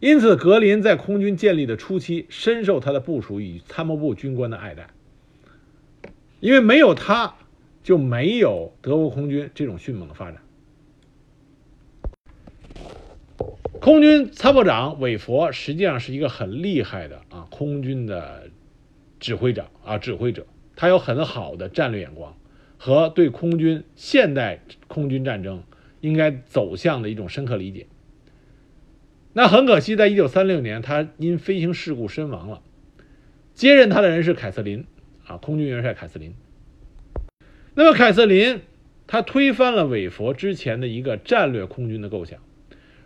[0.01, 4.89] 因此，格林在空军建立的初期，深受他的部署与参谋部军官的爱戴，
[6.41, 7.37] 因为没有他，
[7.85, 10.42] 就没有德国空军这种迅猛的发展。
[13.83, 18.49] 空军参谋长韦佛实际上是一个很厉害的啊，空军的
[19.19, 22.37] 指挥长啊，指挥者，他有很好的战略眼光
[22.79, 25.65] 和对空军现代空军战争
[26.01, 27.89] 应该走向的一种深刻理解。
[29.33, 32.63] 那很可惜，在一九三六年，他因飞行事故身亡了。
[33.53, 34.85] 接任他的人是凯瑟琳
[35.27, 36.37] 啊，空军元帅凯瑟琳。
[37.75, 38.61] 那么凯瑟琳
[39.09, 42.39] 他推翻了韦佛之前的一个战略空军的构想。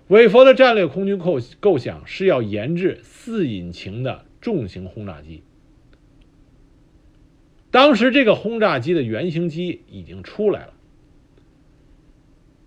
[0.09, 5.43] 韦佛的战略空军构构想是要研制四引擎的重型轰炸机。
[7.73, 10.75] 当时这个轰炸机的原型机已经出来了，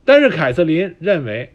[0.03, 1.53] 但是凯瑟琳认为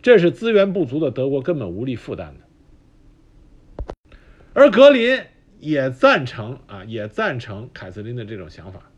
[0.00, 4.16] 这是资源不足的德国根本无力负担的，
[4.54, 5.20] 而格林
[5.60, 8.90] 也赞成啊，也赞成凯瑟琳的这种想法。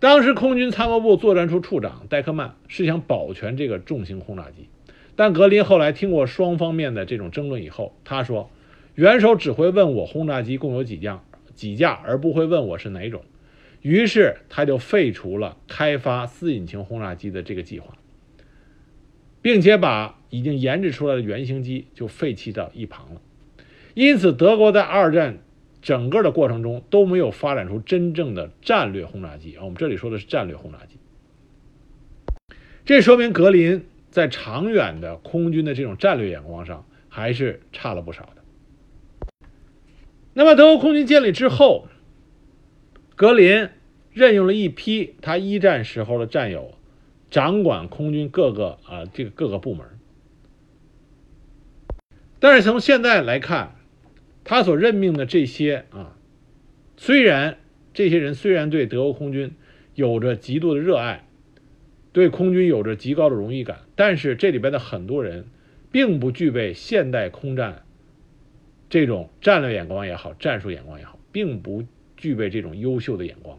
[0.00, 4.66] 当时空军参谋部作战处处长戴克曼是想保全这个重型轰炸机，
[5.14, 8.50] 但格林后来听过双方面的这种争论以后，他说
[8.96, 11.22] ：“元首只会问我轰炸机共有几架，
[11.54, 13.22] 几架，而不会问我是哪种。”
[13.82, 17.98] 于是他就废除了开发四引擎轰炸机的这个计划，
[19.42, 23.20] 并且把已经研制出来的原型机就废弃到一旁了。
[23.92, 25.40] 因此，德国在二战。
[25.82, 30.98] 整个的过程中都没有发展出真正的战略轰炸机啊，我们这里说的是战略轰炸机。
[32.84, 39.46] 这说明格林在长远的空军的这种战略眼光上还是差了不少的。
[40.34, 41.88] 那么德国空军建立之后，
[43.16, 43.70] 格林
[44.12, 46.74] 任用了一批他一战时候的战友，
[47.30, 49.86] 掌管空军各个啊这个各个部门。
[52.38, 53.76] 但是从现在来看。
[54.44, 56.16] 他所任命的这些啊，
[56.96, 57.58] 虽然
[57.92, 59.52] 这些人虽然对德国空军
[59.94, 61.26] 有着极度的热爱，
[62.12, 65.46] 对空军有着极高的荣誉感，但是这里边的很多人
[65.92, 67.82] 并不具备现代空战
[68.88, 71.84] 这种战略眼光也好，战术眼光也好，并不
[72.16, 73.58] 具备这种优秀的眼光，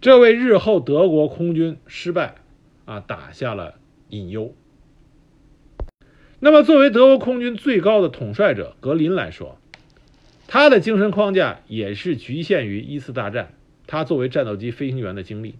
[0.00, 2.36] 这为日后德国空军失败
[2.84, 3.78] 啊打下了
[4.10, 4.54] 隐忧。
[6.44, 9.58] 那么，作为德国空军最高的统帅者格林来说，
[10.46, 13.54] 他的精神框架也是局限于一次大战。
[13.86, 15.54] 他作为战斗机飞行员的经历，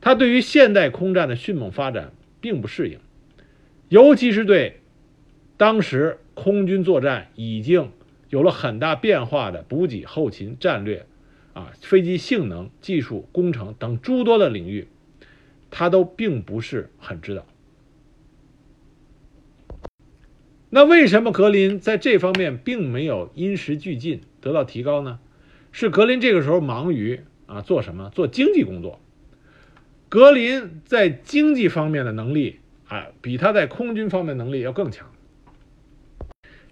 [0.00, 3.00] 他对于现代空战的迅猛发展并不适应。
[3.90, 4.80] 尤其是对
[5.58, 7.90] 当时空军作战已经
[8.30, 11.04] 有了很大变化的补给、后勤、战略，
[11.52, 14.88] 啊，飞机性能、技术、工程等诸多的领域，
[15.70, 17.44] 他都并不是很知道。
[20.70, 25.18] 那为什么格林在这方面并没有因时俱进得到提高呢？
[25.72, 28.10] 是格林这个时候忙于啊做什么？
[28.14, 29.00] 做经济工作。
[30.08, 35.10] 格林在经济方面的能力啊，比他在空军方面能力要更强。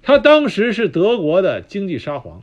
[0.03, 2.43] 他当时是德国的经济沙皇。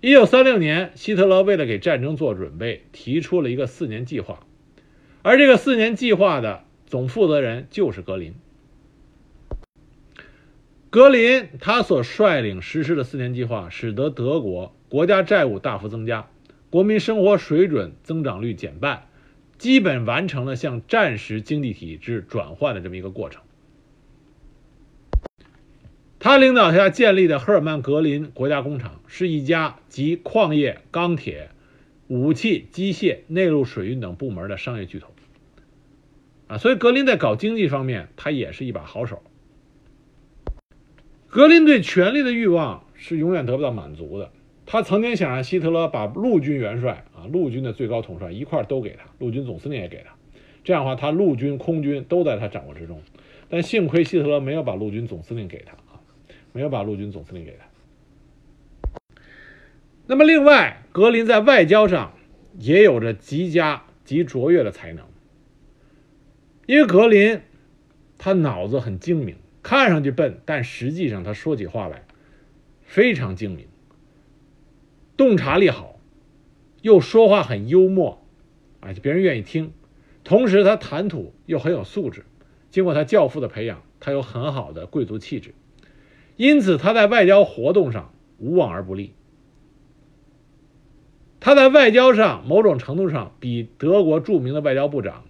[0.00, 4.46] 一九三六年，希特勒为了给战争做准备，提出了一个四年计划，
[5.22, 8.34] 而这个四年计划的总负责人就是格林。
[10.90, 16.28] 格林他所率领实施的四年计划，使得德国国家债务大幅增加，
[16.68, 19.06] 国民生活水准增长率减半，
[19.56, 23.40] 基本完成了向战时经济体制转换的这么一个过程。
[26.18, 31.50] 他领导下建立的赫尔曼·格林国家工厂是一家集矿业、钢铁、
[32.08, 35.14] 武器、机械、内陆水运等部门的商业巨头。
[36.48, 39.22] 啊，所以格林在搞经济方面，他也是一把好手。
[41.30, 44.32] 格林对权力的欲望是永远得不到满足的。
[44.66, 50.12] 他曾经想让希特勒把陆军元帅啊，陆军的最高统帅一块都给他，陆军总司令也给他，
[50.64, 53.00] 这样的话，他陆军、空军都在他掌握之中。
[53.48, 56.02] 但幸亏希特勒没有把陆军总司令给他啊，
[56.52, 59.20] 没有把陆军总司令给他。
[60.08, 62.12] 那么，另外，格林在外交上
[62.58, 65.04] 也有着极佳极卓越的才能，
[66.66, 67.40] 因为格林
[68.18, 69.36] 他脑子很精明。
[69.62, 72.04] 看上去笨，但实际上他说起话来
[72.82, 73.66] 非常精明，
[75.16, 76.00] 洞察力好，
[76.82, 78.24] 又说话很幽默，
[78.80, 79.72] 啊，别人愿意听。
[80.24, 82.24] 同时，他谈吐又很有素质。
[82.70, 85.54] 经过他教父的培养，他有很好的贵族气质，
[86.36, 89.14] 因此他在外交活动上无往而不利。
[91.40, 95.24] 他在外交上某种程度上比德国著名的外交部长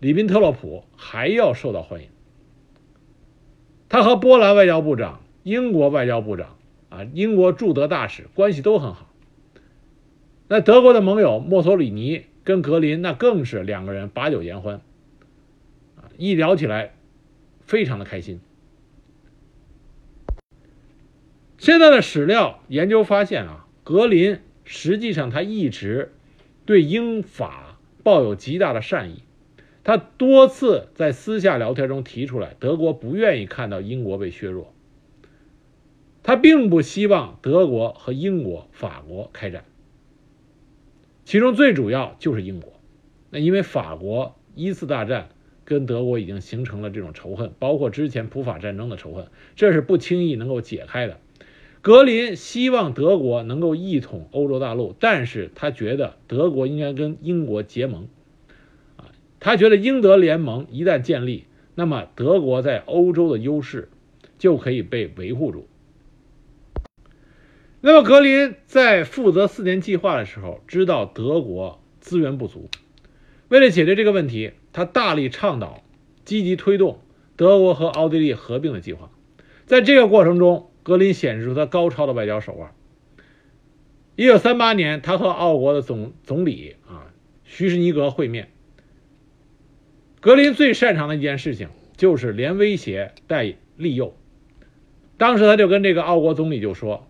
[0.00, 2.08] 里宾特洛普还要受到欢迎。
[3.88, 6.56] 他和波兰外交部长、英国外交部长
[6.88, 9.12] 啊、英国驻德大使关系都很好。
[10.48, 14.80] 那德国的盟友墨索里尼跟格林那更是两个人把酒言欢，
[15.96, 16.94] 啊，一聊起来
[17.60, 18.40] 非常的开心。
[21.58, 26.12] 现在的史料研究发现啊，格林实际上他一直
[26.64, 29.22] 对英法抱有极大的善意。
[29.86, 34.74] 他多次在私下聊天中提出来，德国不愿意看到英国被削弱。
[36.24, 39.62] 他并不希望德国和英国、法国开战，
[41.24, 42.72] 其中最主要就是英国。
[43.30, 45.28] 那因为法国一次大战
[45.64, 51.20] 跟德国已经形成了这种仇恨，包括之前普法战争的仇恨，这是不轻易能够解开的。
[51.80, 58.08] 格林希望德国能够一统欧洲大陆，但是他觉得德国应该跟英国结盟。
[59.46, 61.44] 他觉得英德联盟一旦建立，
[61.76, 63.88] 那么德国在欧洲的优势
[64.38, 65.68] 就可以被维护住。
[67.80, 72.68] 那么格林在负责四年计划的时候，知道德国资源不足，
[73.46, 75.84] 为了解决这个问题，他大力倡导、
[76.24, 76.98] 积极推动
[77.36, 79.12] 德国和奥地利合并的计划。
[79.64, 82.74] 在这个过程中，格林显示出他高超的外交手腕。
[84.16, 88.50] 一九三八年，他和奥国的总总理啊徐士尼格会面。
[90.26, 94.12] 格林最擅长的一件事情就是连威胁带利诱。
[95.18, 97.06] 当时他就跟这个奥国总理就说，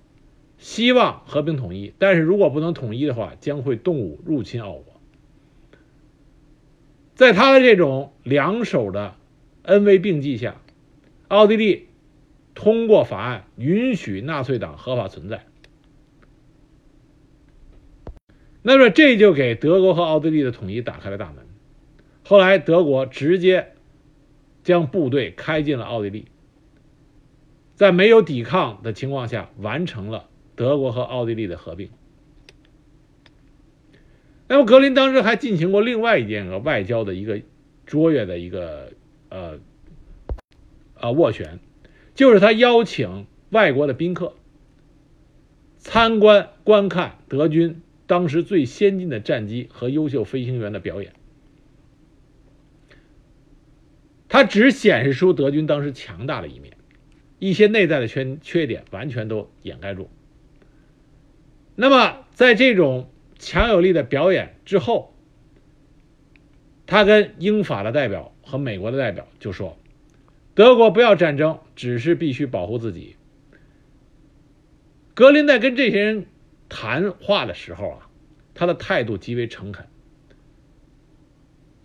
[0.58, 5.00] 希望和平统一，但是如果不能统一的话，将会动武入侵奥国。
[7.14, 9.14] 在他的这种两手的
[9.62, 10.60] 恩威并济下，
[11.28, 11.86] 奥地利
[12.54, 15.46] 通过法案允许纳粹党合法存在。
[18.60, 21.45] 那么这就给德国和奥地利的统一打开了大门。
[22.28, 23.74] 后来，德国直接
[24.64, 26.24] 将部队开进了奥地利，
[27.76, 31.88] 在没有抵抗的情况下，完成了德国和奥地利的合并。
[34.48, 37.42] 那么，格林当时还进行过另外一件个外交的一个
[37.86, 38.90] 卓越的一个
[39.28, 39.60] 呃
[40.98, 41.60] 呃斡旋，
[42.16, 44.34] 就是他邀请外国的宾客
[45.78, 51.12] 参观观看德军当时最先进的战机和优秀飞行员的表演。
[54.36, 56.76] 它只显示出德军当时强大的一面，
[57.38, 60.10] 一些内在的缺缺点完全都掩盖住。
[61.74, 65.16] 那么，在这种强有力的表演之后，
[66.84, 69.78] 他跟英法的代表和美国的代表就说
[70.54, 73.16] ：“德国不要战争，只是必须保护自己。
[75.14, 76.26] 格林在跟这些人
[76.68, 78.10] 谈话的时候啊，
[78.52, 79.86] 他的态度极为诚恳。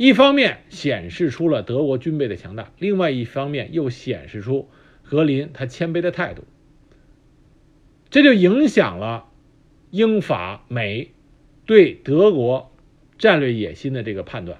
[0.02, 4.68] 一方面显示出了德国军备的强大，另外一方面又显示出
[5.04, 6.44] 格林他谦卑的态度。
[8.10, 9.28] 这就影响了
[9.92, 11.12] 英法美
[11.68, 12.76] 对德国
[13.20, 14.58] 战略野心的这个判断。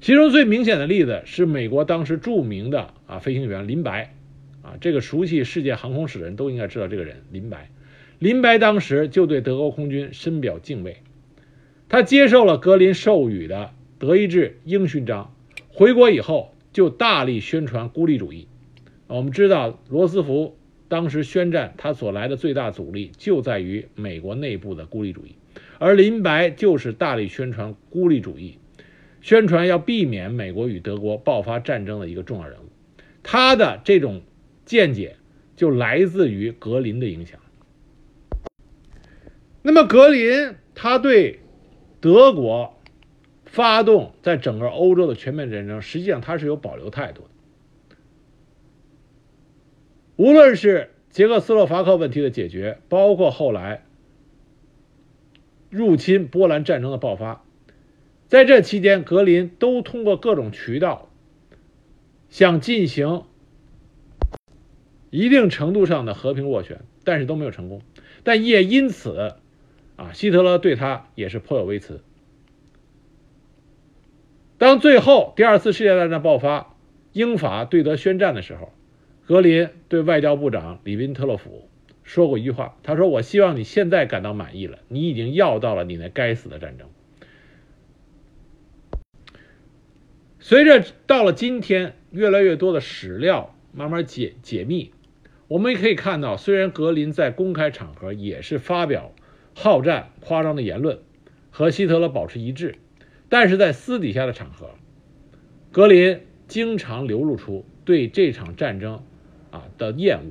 [0.00, 4.14] 其中最明显的例子是美国当时著名的啊飞行员林白，
[4.62, 7.70] 啊这个熟悉世界航空史的人都应该知道这个人林白。
[8.18, 10.96] 林白当时就对德国空军深表敬畏。
[11.88, 15.34] 他接受了格林授予的德意志英勋章，
[15.68, 18.46] 回国以后就大力宣传孤立主义。
[19.06, 20.58] 我们知道罗斯福
[20.88, 25.34] 当时宣战，他所来的最大阻力就在于美国内部的孤立主义，
[25.78, 28.58] 而林白就是大力宣传孤立主义，
[29.22, 32.66] 宣传要避免美国与德国爆发战争的一个重要人物。
[33.22, 34.20] 他的这种
[34.66, 35.16] 见解
[35.56, 37.40] 就来自于格林的影响。
[39.62, 41.40] 那么格林他对。
[42.00, 42.78] 德国
[43.44, 47.28] 发动在整个欧洲的全面战争，实际上他是有保留态度的。
[50.14, 53.84] 无论是捷克斯洛伐克问题的解决，包括后来
[55.70, 57.42] 入侵波兰战争的爆发，
[58.26, 61.08] 在这期间，格林都通过各种渠道
[62.28, 63.24] 想进行
[65.10, 67.82] 一定程度上的和平斡旋，但是都没有成功。
[68.22, 69.34] 但也因此。
[69.98, 72.04] 啊，希特勒对他也是颇有微词。
[74.56, 76.76] 当最后第二次世界大战爆发，
[77.12, 78.72] 英法对德宣战的时候，
[79.26, 81.68] 格林对外交部长里宾特洛甫
[82.04, 86.84] 说过一句话，他说：“我希望你现在感到满意了，你已经要到了你那该死的战争。”
[90.38, 94.92] 随着到了今天，越来越多的史料慢慢解解密，
[95.48, 99.12] 我们也可以看到，虽然格林在公开场合也是发表。
[99.60, 101.00] 好战、夸张的言论
[101.50, 102.76] 和希特勒保持一致，
[103.28, 104.70] 但是在私底下的场合，
[105.72, 109.02] 格林经常流露出对这场战争
[109.50, 110.30] 啊的厌恶。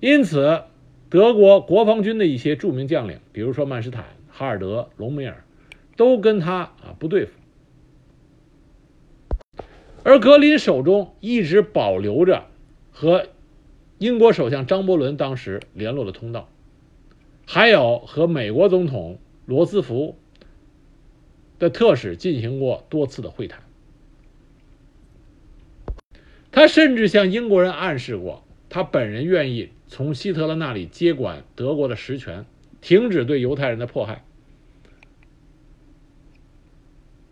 [0.00, 0.62] 因此，
[1.10, 5.44] 德国国防军的一些著名将领，比如说曼施坦、哈尔德、隆美尔，
[5.98, 7.32] 都跟他啊不对付。
[10.02, 12.46] 而格林手中一直保留着
[12.90, 13.26] 和
[13.98, 16.48] 英国首相张伯伦当时联络的通道。
[17.50, 20.18] 还有和美国总统罗斯福
[21.58, 23.62] 的特使进行过多次的会谈，
[26.52, 32.44] 他甚至向英国人暗示过，他本人愿意从希特勒那里接管德国的实权，
[32.82, 34.22] 停止对犹太人的迫害。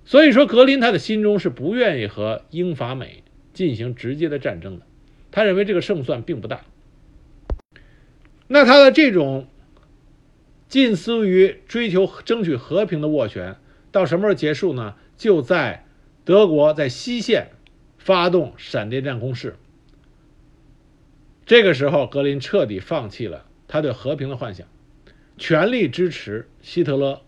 [0.07, 4.87] 所以说，格林他的心中是不愿意和英法美进行直接的战争的，
[5.31, 6.65] 他认为这个胜算并不大。
[8.47, 9.47] 那他的这种。
[10.69, 13.57] 近似于追求争取和平的斡旋，
[13.93, 14.97] 到什么时候结束呢？
[15.17, 15.87] 就在
[16.25, 17.51] 德国在西线
[17.99, 19.57] 发动闪电战攻势。
[21.47, 24.67] 这个时候，格林彻底放弃了他对和平的幻想，
[25.39, 27.23] 全力支持希特勒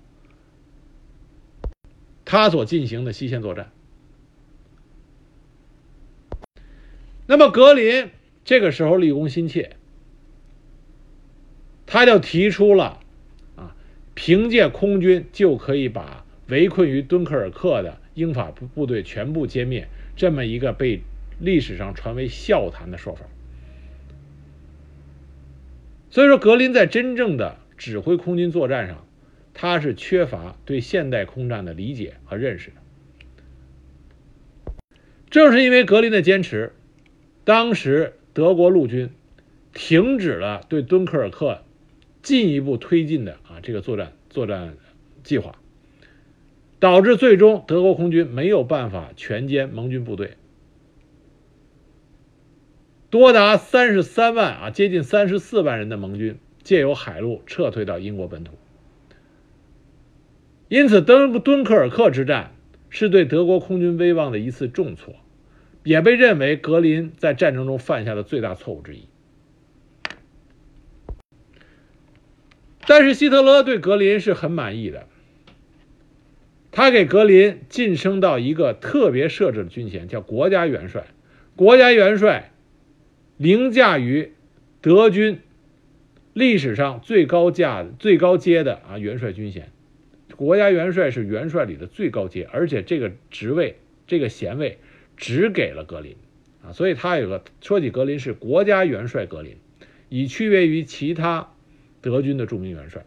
[2.25, 3.71] 他所进行的西线作战。
[7.27, 8.11] 那么，格林
[8.45, 9.77] 这个时候立功心切，
[11.87, 13.01] 他就提出了。
[14.21, 21.03] 凭借空军就可以把围困于敦刻尔克的英法部部队全部歼灭，这么一个被
[21.39, 23.27] 历史上传为笑谈的说法。
[26.11, 29.07] 所以说，格林在真正的指挥空军作战上，
[29.55, 34.73] 他是缺乏对现代空战的理解和认识的。
[35.31, 36.73] 正是因为格林的坚持，
[37.45, 39.11] 当时德国陆军
[39.73, 41.63] 停止了对敦刻尔克。
[42.21, 44.77] 进一步推进的这个作战作战
[45.23, 45.59] 计划，
[46.79, 50.37] 导致最终德国空军没有办法全歼盟军部队，
[53.11, 58.53] 多达三十三万啊，接近三十四万人的盟军借由海路撤退到英国本土。
[60.69, 62.53] 因此，敦敦刻尔克之战
[62.91, 65.15] 是对德国空军威望的一次重挫，
[65.83, 69.09] 也被认为格林在战争中犯下的最大错误之一。
[72.89, 75.07] 但是希特勒对格林是很满意的，
[76.73, 81.05] 他给格林晋升到一个特别设置的军衔，叫国家元帅。
[81.55, 82.51] 国家元帅
[83.37, 84.33] 凌驾于
[84.81, 85.41] 德军
[86.33, 89.71] 历史上最高价、最高阶的啊元帅军衔。
[90.35, 93.77] 国家元帅是元帅里的最高阶，而且这个职位
[94.07, 94.79] 这个衔位
[95.15, 96.17] 只给了格林
[96.65, 99.57] 啊，所以他有个说起格林是国家元帅格林，
[100.09, 101.53] 以区别于其他
[102.01, 103.05] 德军的著名元帅，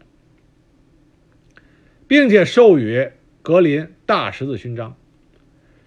[2.06, 3.10] 并且授予
[3.42, 4.96] 格林大十字勋章。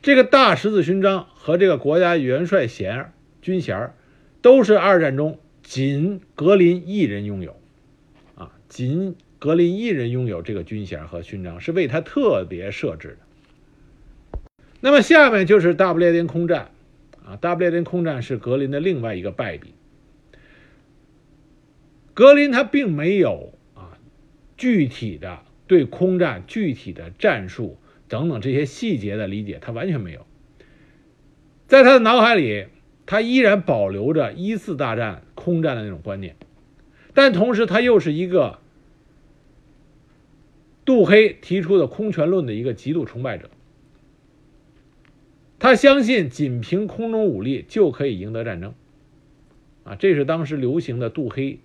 [0.02, 3.94] 这个大十字勋章和这个国家元帅衔军衔
[4.42, 7.60] 都是二战中仅格林一人拥有，
[8.36, 14.40] 啊，仅格林一人拥有这个军衔和勋章，是为他特别设置的。
[14.82, 16.70] 那么下面就是大不列颠空战，
[17.26, 19.74] 啊，大不列颠空战是格林的另外一个败笔。
[22.16, 24.00] 格林他并没有啊
[24.58, 30.26] 具体的对空战具体的战术等等这些细节的理解，他完全没有。
[31.68, 32.68] 在他的脑海里，
[33.06, 36.38] 他依然保留着一次大战空战的那种观念，
[37.14, 38.60] 但同时他又是一个
[40.86, 43.50] 杜黑提出的空权论的一个极度崇拜者。
[45.60, 48.74] 他相信仅凭空中武力就可以赢得战争，
[49.84, 51.60] 啊，这是当时流行的杜黑。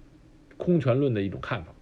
[0.60, 1.72] 空权论的一种看法。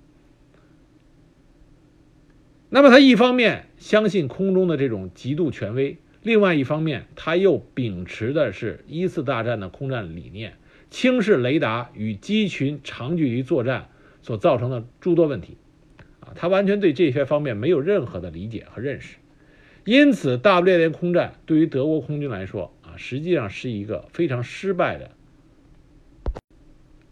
[2.70, 10.58] 那么，他一方面相信空中的这种极度权威，另外一方面，他又秉持的是一次大战的空战理念，
[10.90, 13.88] 轻视雷达与机群长距离作战
[14.22, 15.56] 所造成的诸多问题。
[16.20, 19.16] 啊，他完全对这些方面没有任何的理解和认识。
[19.86, 25.12] 因此，大不列颠空战对于德国空军来说，啊，实际上是一个非常失败的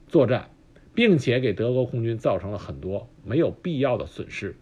[0.09, 0.51] 作战。
[0.97, 4.57] 并且给德国空军造成了很多没有必要的损失。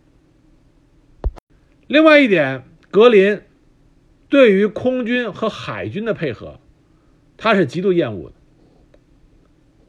[1.87, 3.41] 另外一点，格林
[4.29, 6.59] 对于空军和海军的配合，
[7.37, 8.35] 他是极度厌恶的。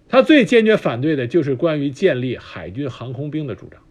[0.08, 3.82] 他最坚决反对的就是关于建立海军航空兵的主张。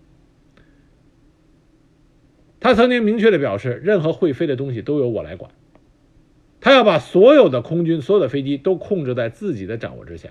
[2.60, 5.50] 他曾经明确的表示，任何会飞的东西都由我来管。
[6.60, 10.30] 他要把所有的空军、所有的飞机都控制在自己的掌握之下。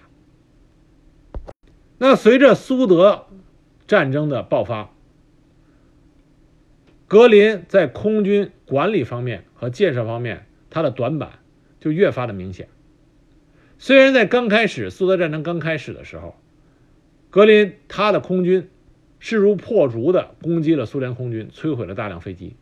[1.97, 3.27] 那随着苏德
[3.87, 4.91] 战争的爆发，
[7.07, 11.39] 格林在空军管理方面和建设方面，他的短板
[11.79, 12.67] 就越发的明显。
[13.77, 16.35] 虽然在刚开始苏德战争刚开始的时候，
[17.29, 18.69] 格林他的空军
[19.19, 22.55] 势如破竹的攻击了苏联空军，摧毁了大量飞机，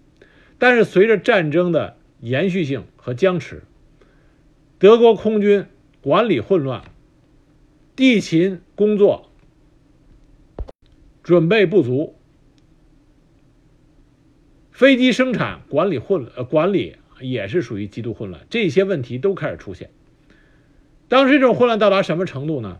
[0.58, 3.64] 但是随着战争的延续性和僵持，
[4.80, 5.66] 德国空军
[6.02, 6.84] 管理混乱，
[8.02, 9.30] 地勤工作。
[11.22, 12.16] 准备不足，
[14.72, 19.92] 飞机生产管理混呃管理也是属于极度混乱，这些问题都开始出现。
[21.10, 22.80] 当时这种混乱到达什么程度呢？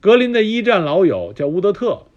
[0.00, 2.08] 格林的一战老友叫乌德特，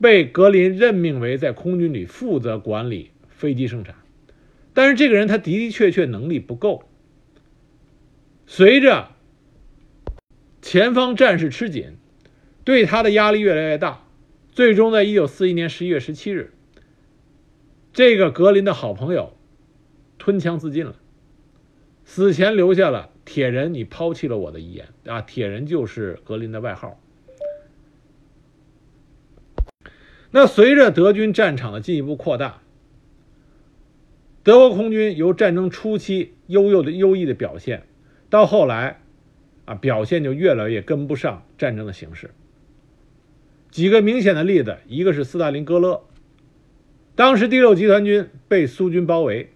[0.00, 3.96] 被格林任命为在空军里负责管理飞机生产，
[4.72, 6.84] 但是这个人他的的确确能力不够。
[8.46, 9.10] 随着
[10.64, 11.98] 前方战事吃紧，
[12.64, 14.02] 对他的压力越来越大。
[14.50, 16.54] 最终，在一九四一年十一月十七日，
[17.92, 19.36] 这个格林的好朋友
[20.16, 20.96] 吞枪自尽了。
[22.06, 25.20] 死前留下了“铁人，你抛弃了我的”遗言啊！
[25.20, 26.98] 铁人就是格林的外号。
[30.30, 32.62] 那随着德军战场的进一步扩大，
[34.42, 37.86] 德国空军由战争初期优优的优异的表现，
[38.30, 39.02] 到后来
[39.64, 42.30] 啊，表现就越来越跟不上战争的形势。
[43.70, 46.02] 几个明显的例子，一个是斯大林格勒，
[47.14, 49.50] 当时第六集团军被苏军包围，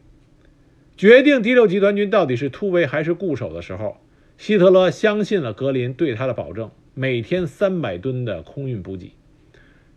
[0.96, 3.98] 决定第六集团军到底是突围还是固守的时候，
[4.36, 9.12] 希特勒相信了格林对他的保证，每天三百吨的空运补给，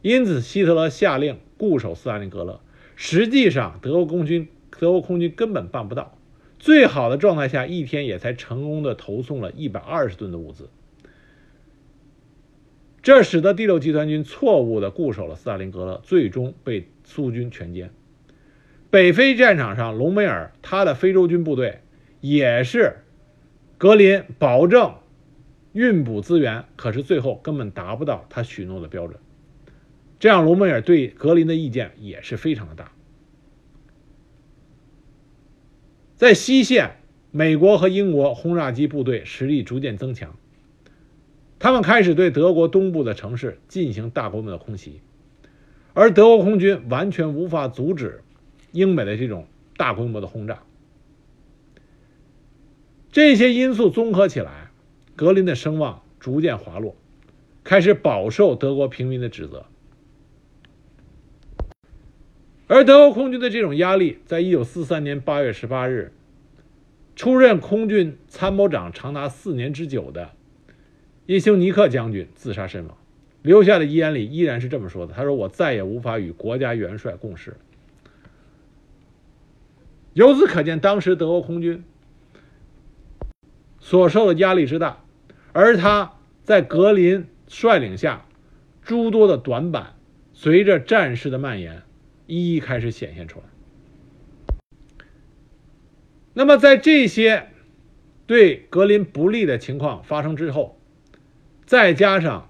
[0.02, 2.60] 因此希特勒下令固守斯大林格勒。
[2.96, 4.48] 实际上，德国空军
[4.78, 6.20] 德国空军根本办不到，
[6.62, 10.70] 最好的状态下，一天也才成功的投送了一百二十吨的物资。
[13.02, 17.90] 这使得第六集团军错误的固守了斯大林格勒，最终被苏军全歼。
[18.92, 21.82] 北非战场上，隆美尔他的非洲军部队
[22.20, 22.98] 也是
[23.80, 24.94] 格林保证
[25.74, 29.20] 运补资源，可是最后根本达不到他许诺的标准。
[30.20, 32.92] 这样，隆美尔对格林的意见也是非常的大。
[36.22, 36.98] 在西线，
[37.32, 40.36] 美国和英国轰炸机部队实力逐渐增强。
[41.58, 45.02] 他们开始对德国东部的城市进行大规模的空袭，
[45.96, 48.22] 而德国空军完全无法阻止
[48.72, 49.48] 英美的这种
[49.78, 50.62] 大规模的轰炸。
[53.12, 54.70] 这些因素综合起来，
[55.16, 56.96] 格林的声望逐渐滑落，
[57.64, 59.66] 开始饱受德国平民的指责。
[62.74, 66.14] 而德国空军的这种压力，在一九四三年八月十八日，
[67.18, 70.30] 出任空军参谋长长达四年之久的
[71.26, 72.98] 叶修尼克将军自杀身亡。
[73.42, 77.58] 留下的遗言里依然是这么说的：“他说我再也无法与国家元帅共事。”
[80.16, 81.84] 由此可见，当时德国空军
[83.82, 85.04] 所受的压力之大，
[85.52, 88.26] 而他在格林率领下
[88.82, 89.96] 诸多的短板，
[90.32, 91.82] 随着战事的蔓延，
[92.28, 93.46] 一一开始显现出来。
[96.34, 97.50] 那么，在这些
[98.26, 100.80] 对格林不利的情况发生之后，
[101.66, 102.50] 再加上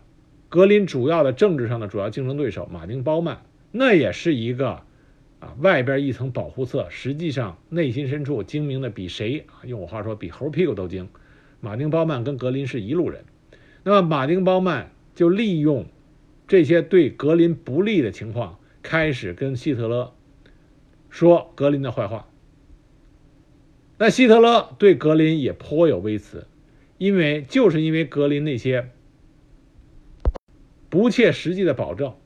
[0.49, 4.83] 格林主要的政治上的主要竞争对手马丁·鲍曼，那也是一个
[5.39, 11.09] 啊外边一层保护色，实际上内心深处精明的比谁用我话说比猴屁股都精。
[11.59, 13.23] 马丁·鲍曼跟格林是一路人，
[13.83, 15.87] 那么马丁·鲍曼就利用
[16.47, 18.59] 这些对格林不利的情况，
[18.91, 20.13] 开始跟希特勒
[21.09, 22.27] 说格林的坏话。
[23.97, 26.45] 那希特勒对格林也颇有微词，
[26.97, 28.89] 因为就是因为格林那些
[30.89, 32.17] 不切实际的保证，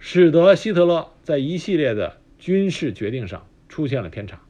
[0.00, 4.40] 使得希特勒在一系列的军事决定上出现了偏差。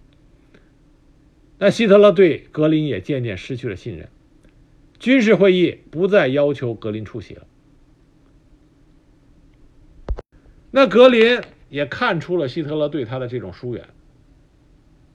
[1.58, 4.08] 那希特勒对格林也渐渐失去了信任，
[4.98, 7.46] 军事会议不再要求格林出席了。
[10.70, 13.86] 那格林也看出了希特勒对他的这种疏远。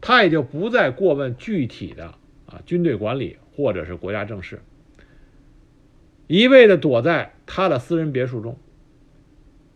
[0.04, 2.16] 他也就不再过问具体的
[2.47, 4.60] 啊军队管理或者是国家政事，
[6.26, 8.58] 一味的躲在他的私人别墅中，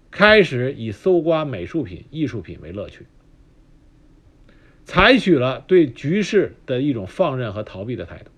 [0.09, 3.05] 开始以搜刮美术品、艺术品为乐趣，
[4.83, 8.31] 采取了对局势的一种放任和逃避的态度。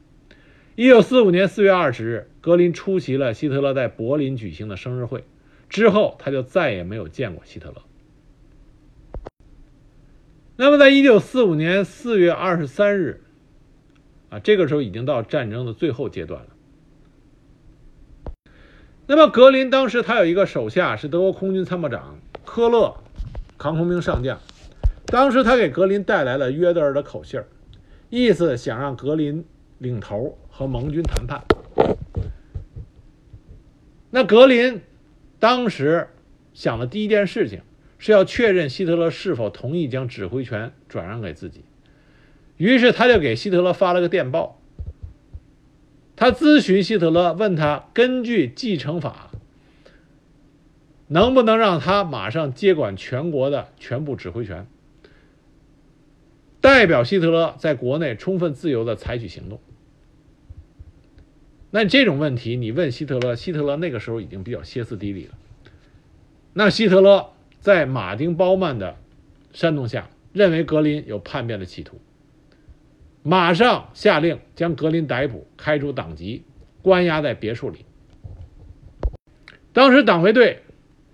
[0.75, 5.23] 一九四五年四月二十日，格林出席了希特勒在柏林举行的生日会，
[5.69, 7.81] 之后他就再也没有见过希特勒。
[10.55, 13.21] 那么，在一九四五年四月二十三日，
[14.29, 16.47] 啊，这个时候已经到战争的最后阶段了。
[19.05, 22.95] 那么，格林当时他有一个手下是德国空军参谋长科勒，
[23.57, 24.39] 航空兵上将。
[25.05, 27.39] 当时他给格林带来了约德尔的口信
[28.09, 29.45] 意思想让格林
[29.77, 31.43] 领头和盟军谈判。
[34.09, 34.81] 那格林
[35.39, 36.07] 当时
[36.53, 37.61] 想的第一件事情。
[37.99, 41.63] 是要确认希特勒是否同意将指挥权转让给自己，
[42.55, 44.61] 于是他就给希特勒发了个电报。
[46.15, 49.31] 他咨询希特勒，问他根据继承法，
[51.07, 54.67] 能不能让他马上接管全国的全部指挥权，
[56.61, 59.59] 代表希特勒在国内充分自由的采取行动。
[61.71, 65.33] 那这种问题你问希特勒，希特勒那个时候已经比较歇斯底里了。
[66.53, 67.29] 那希特勒。
[67.59, 68.95] 在马丁·鲍曼的
[69.51, 71.99] 煽动下，认为格林有叛变的企图，
[73.23, 76.43] 马上下令将格林逮捕，开除党籍，
[76.81, 77.79] 关押在别墅里。
[79.73, 80.61] 当时党卫队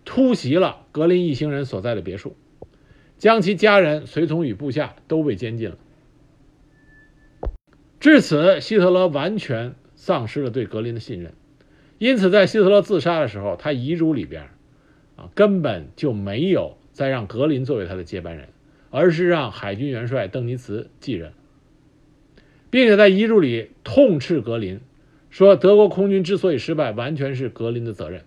[0.06, 2.36] 突袭了格林一行人所在的别墅，
[3.18, 5.78] 将其家人、随从与部下都被监禁了。
[8.00, 9.74] 至此，希特勒完全
[10.06, 11.32] 丧失了对格林的信任，
[11.98, 14.50] 因此，在希特勒自杀的时候，他遗嘱里边。
[15.16, 18.50] 啊，根本就没有再让格林作为他的接班人，
[18.90, 21.34] 而是让海军元帅邓尼茨继任，
[22.72, 24.82] 并且在遗嘱里痛斥格林，
[25.30, 28.24] 说德国空军之所以失败，完全是格林的责任。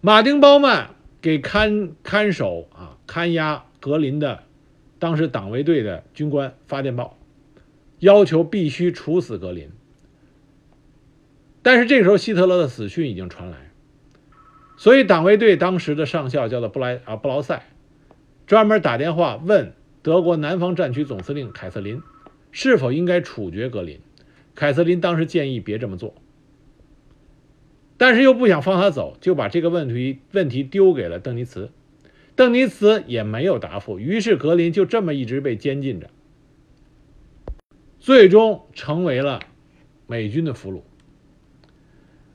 [0.00, 0.90] 马丁·鲍曼
[1.20, 4.44] 给看看守啊看押格林的
[5.00, 7.18] 当时党卫队的军官发电报，
[7.98, 9.70] 要求必须处死格林。
[11.62, 13.70] 但是这时候，希特勒的死讯已经传来。
[14.76, 17.64] 所以，党卫队当时的上校叫做布莱啊布劳塞，
[18.46, 19.72] 专门打电话问
[20.02, 22.02] 德国南方战区总司令凯瑟琳，
[22.50, 24.00] 是否应该处决格林。
[24.54, 26.14] 凯瑟琳当时建议别这么做，
[27.96, 31.70] 但是又不想放他走，就把这个问题问题丢给了邓尼茨。
[32.36, 36.10] 邓尼茨也没有答复，于是格林就这么一直被监禁着，
[38.04, 39.40] 最终成为了
[40.06, 40.82] 美军的俘虏。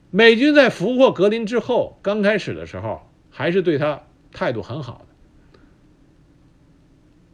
[0.10, 4.02] 美军在俘获格林之后，刚开始的时候还是对他
[4.32, 5.60] 态度很好的，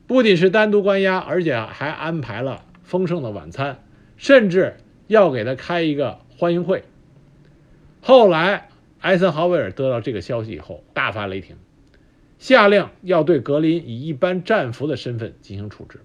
[0.06, 3.82] 不仅是单独关押，而且还安排了丰盛的晚餐，
[4.18, 4.76] 甚至
[5.08, 6.84] 要给他开一个欢迎会。
[8.02, 8.68] 后来，
[9.00, 11.56] 艾森豪威尔得到这个消息以后，大发雷霆，
[12.38, 16.02] 下令要对格林以一般战俘的身份进行处置。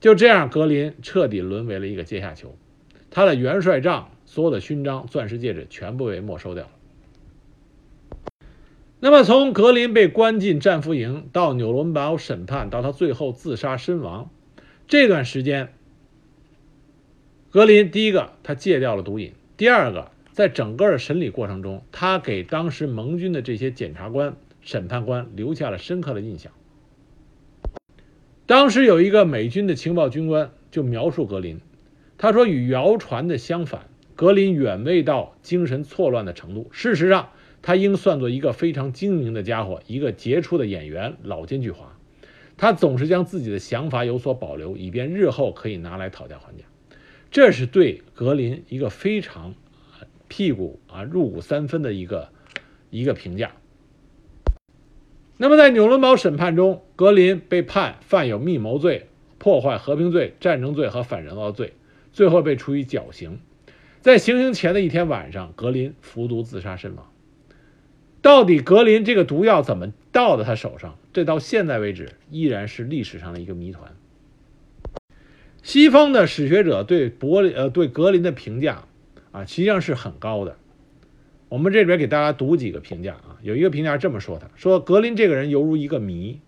[0.00, 2.56] 就这样，格林彻底沦为了一个阶下囚，
[3.10, 4.10] 他的元帅帐。
[4.26, 6.70] 所有的勋章、钻石戒指全部被没收掉了。
[9.00, 14.30] 那么，从格林被关进战俘营到纽伦堡审判，到他最后自杀身亡，
[14.86, 15.74] 这段时间，
[17.50, 26.52] 格林第一个他戒掉了毒瘾，第二个在整个的审理过程中，他给当时盟军的这些检察官、审判官留下了深刻的印象。
[28.50, 31.60] 当时有一个美军的情报军官就描述格林，
[32.18, 36.68] 他说与谣传的相反，格林远未到精神错乱的程度。
[36.72, 37.28] 事实上，
[37.62, 41.76] 他应算作一个非常精明的家伙，一个杰出的演员，老奸巨猾。
[42.56, 46.64] 他总是将自己的想法有所保留，以便日后可以拿来讨价还价。
[47.30, 49.54] 这是对格林一个非常
[50.26, 52.30] 屁股啊入骨三分的一个
[52.90, 53.52] 一个评价。
[55.42, 59.06] 那么，在纽伦堡审判中，格林被判犯有密谋罪、
[59.38, 61.72] 破坏和平罪、战争罪和反人道罪，
[62.12, 63.40] 最后被处以绞刑。
[64.02, 67.10] 在行刑前的一天晚上，格林服毒自杀身亡。
[68.20, 70.98] 到底格林这个毒药怎么到的他手上？
[71.14, 73.96] 这到现在为止依然是历史上的一个谜团。
[75.62, 78.84] 西方的史学者对柏林呃对格林的评价
[79.32, 80.58] 啊，实际上是很高的。
[81.48, 86.40] 我们这边给大家读几个评价啊，有一个评价这么说：“他说格林这个人犹如一个谜，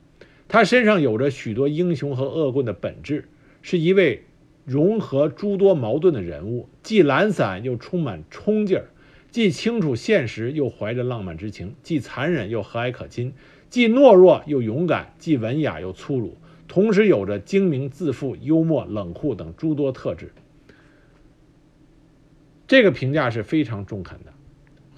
[0.49, 3.29] 他身上有着许多英雄和恶棍的本质，
[3.63, 4.25] 是一位
[4.65, 8.91] 融合诸多矛盾的人物，既懒散又充满冲劲儿，
[9.31, 13.33] 既清楚现实又怀着浪漫之情，既残忍又和蔼可亲，
[13.71, 16.37] 既懦弱又勇敢，既文雅又粗鲁，
[16.69, 20.33] 同时有着精明自负、幽默冷酷等诸多特质。”
[22.69, 24.32] 这个评价是非常中肯的。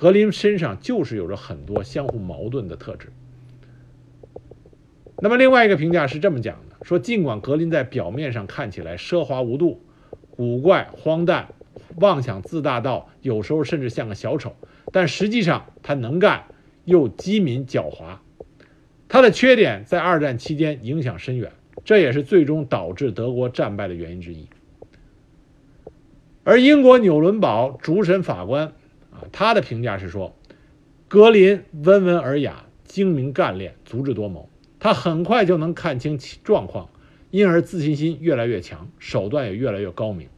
[0.05, 3.09] 格林身上就是有着很多相互矛盾的特质。
[5.17, 9.81] 那么另外一个评价是这么讲的：说尽管格林在表面上看起来奢华无度、
[10.31, 11.49] 古怪荒诞、
[11.97, 14.55] 妄想自大到有时候甚至像个小丑，
[14.93, 16.45] 但实际上他能干
[16.85, 18.19] 又机敏狡猾。
[19.09, 21.51] 他的缺点在二战期间影响深远，
[21.83, 24.47] 这也是最终导致德国战败的原因之一。
[26.43, 28.75] 而英国纽伦堡主审法官。
[29.33, 30.37] 他的评价是说，
[31.09, 34.49] 格林温文尔雅、精明干练、足智多谋，
[34.79, 36.91] 他很快就能看清状况，
[37.31, 40.29] 因而自信心越来越强，手段也越来越高明。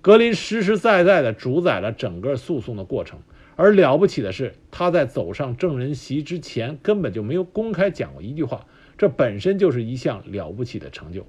[0.00, 3.20] 格林实实在在地主宰了整个诉讼的过程，
[3.56, 8.66] 而了不起的是，他在走上证人席之前根本就没有公开讲过一句话，
[8.98, 11.26] 这本身就是一项了不起的成就。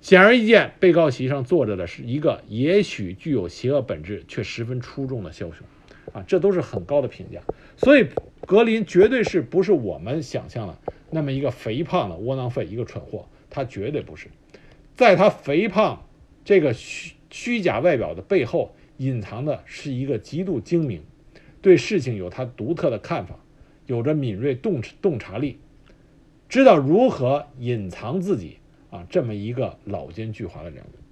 [0.00, 5.66] 显而易见，被告席上坐着的是一个也许具有邪恶本质，却十分出众的枭雄。
[6.14, 7.42] 啊，这都是很高的评价，
[7.76, 8.06] 所以
[8.46, 10.78] 格林绝对是不是我们想象的
[11.10, 14.28] 那么一个肥胖的窝囊废，一个蠢货，他绝对不是，
[14.94, 16.06] 在他肥胖
[16.44, 21.02] 这个虚虚假外表的背后，隐藏的是一个极度精明，
[21.60, 23.40] 对事情有他独特的看法，
[23.86, 25.58] 有着敏锐洞洞察力，
[26.48, 28.58] 知道如何隐藏自己
[28.90, 31.03] 啊，这么一个老奸巨猾的人物。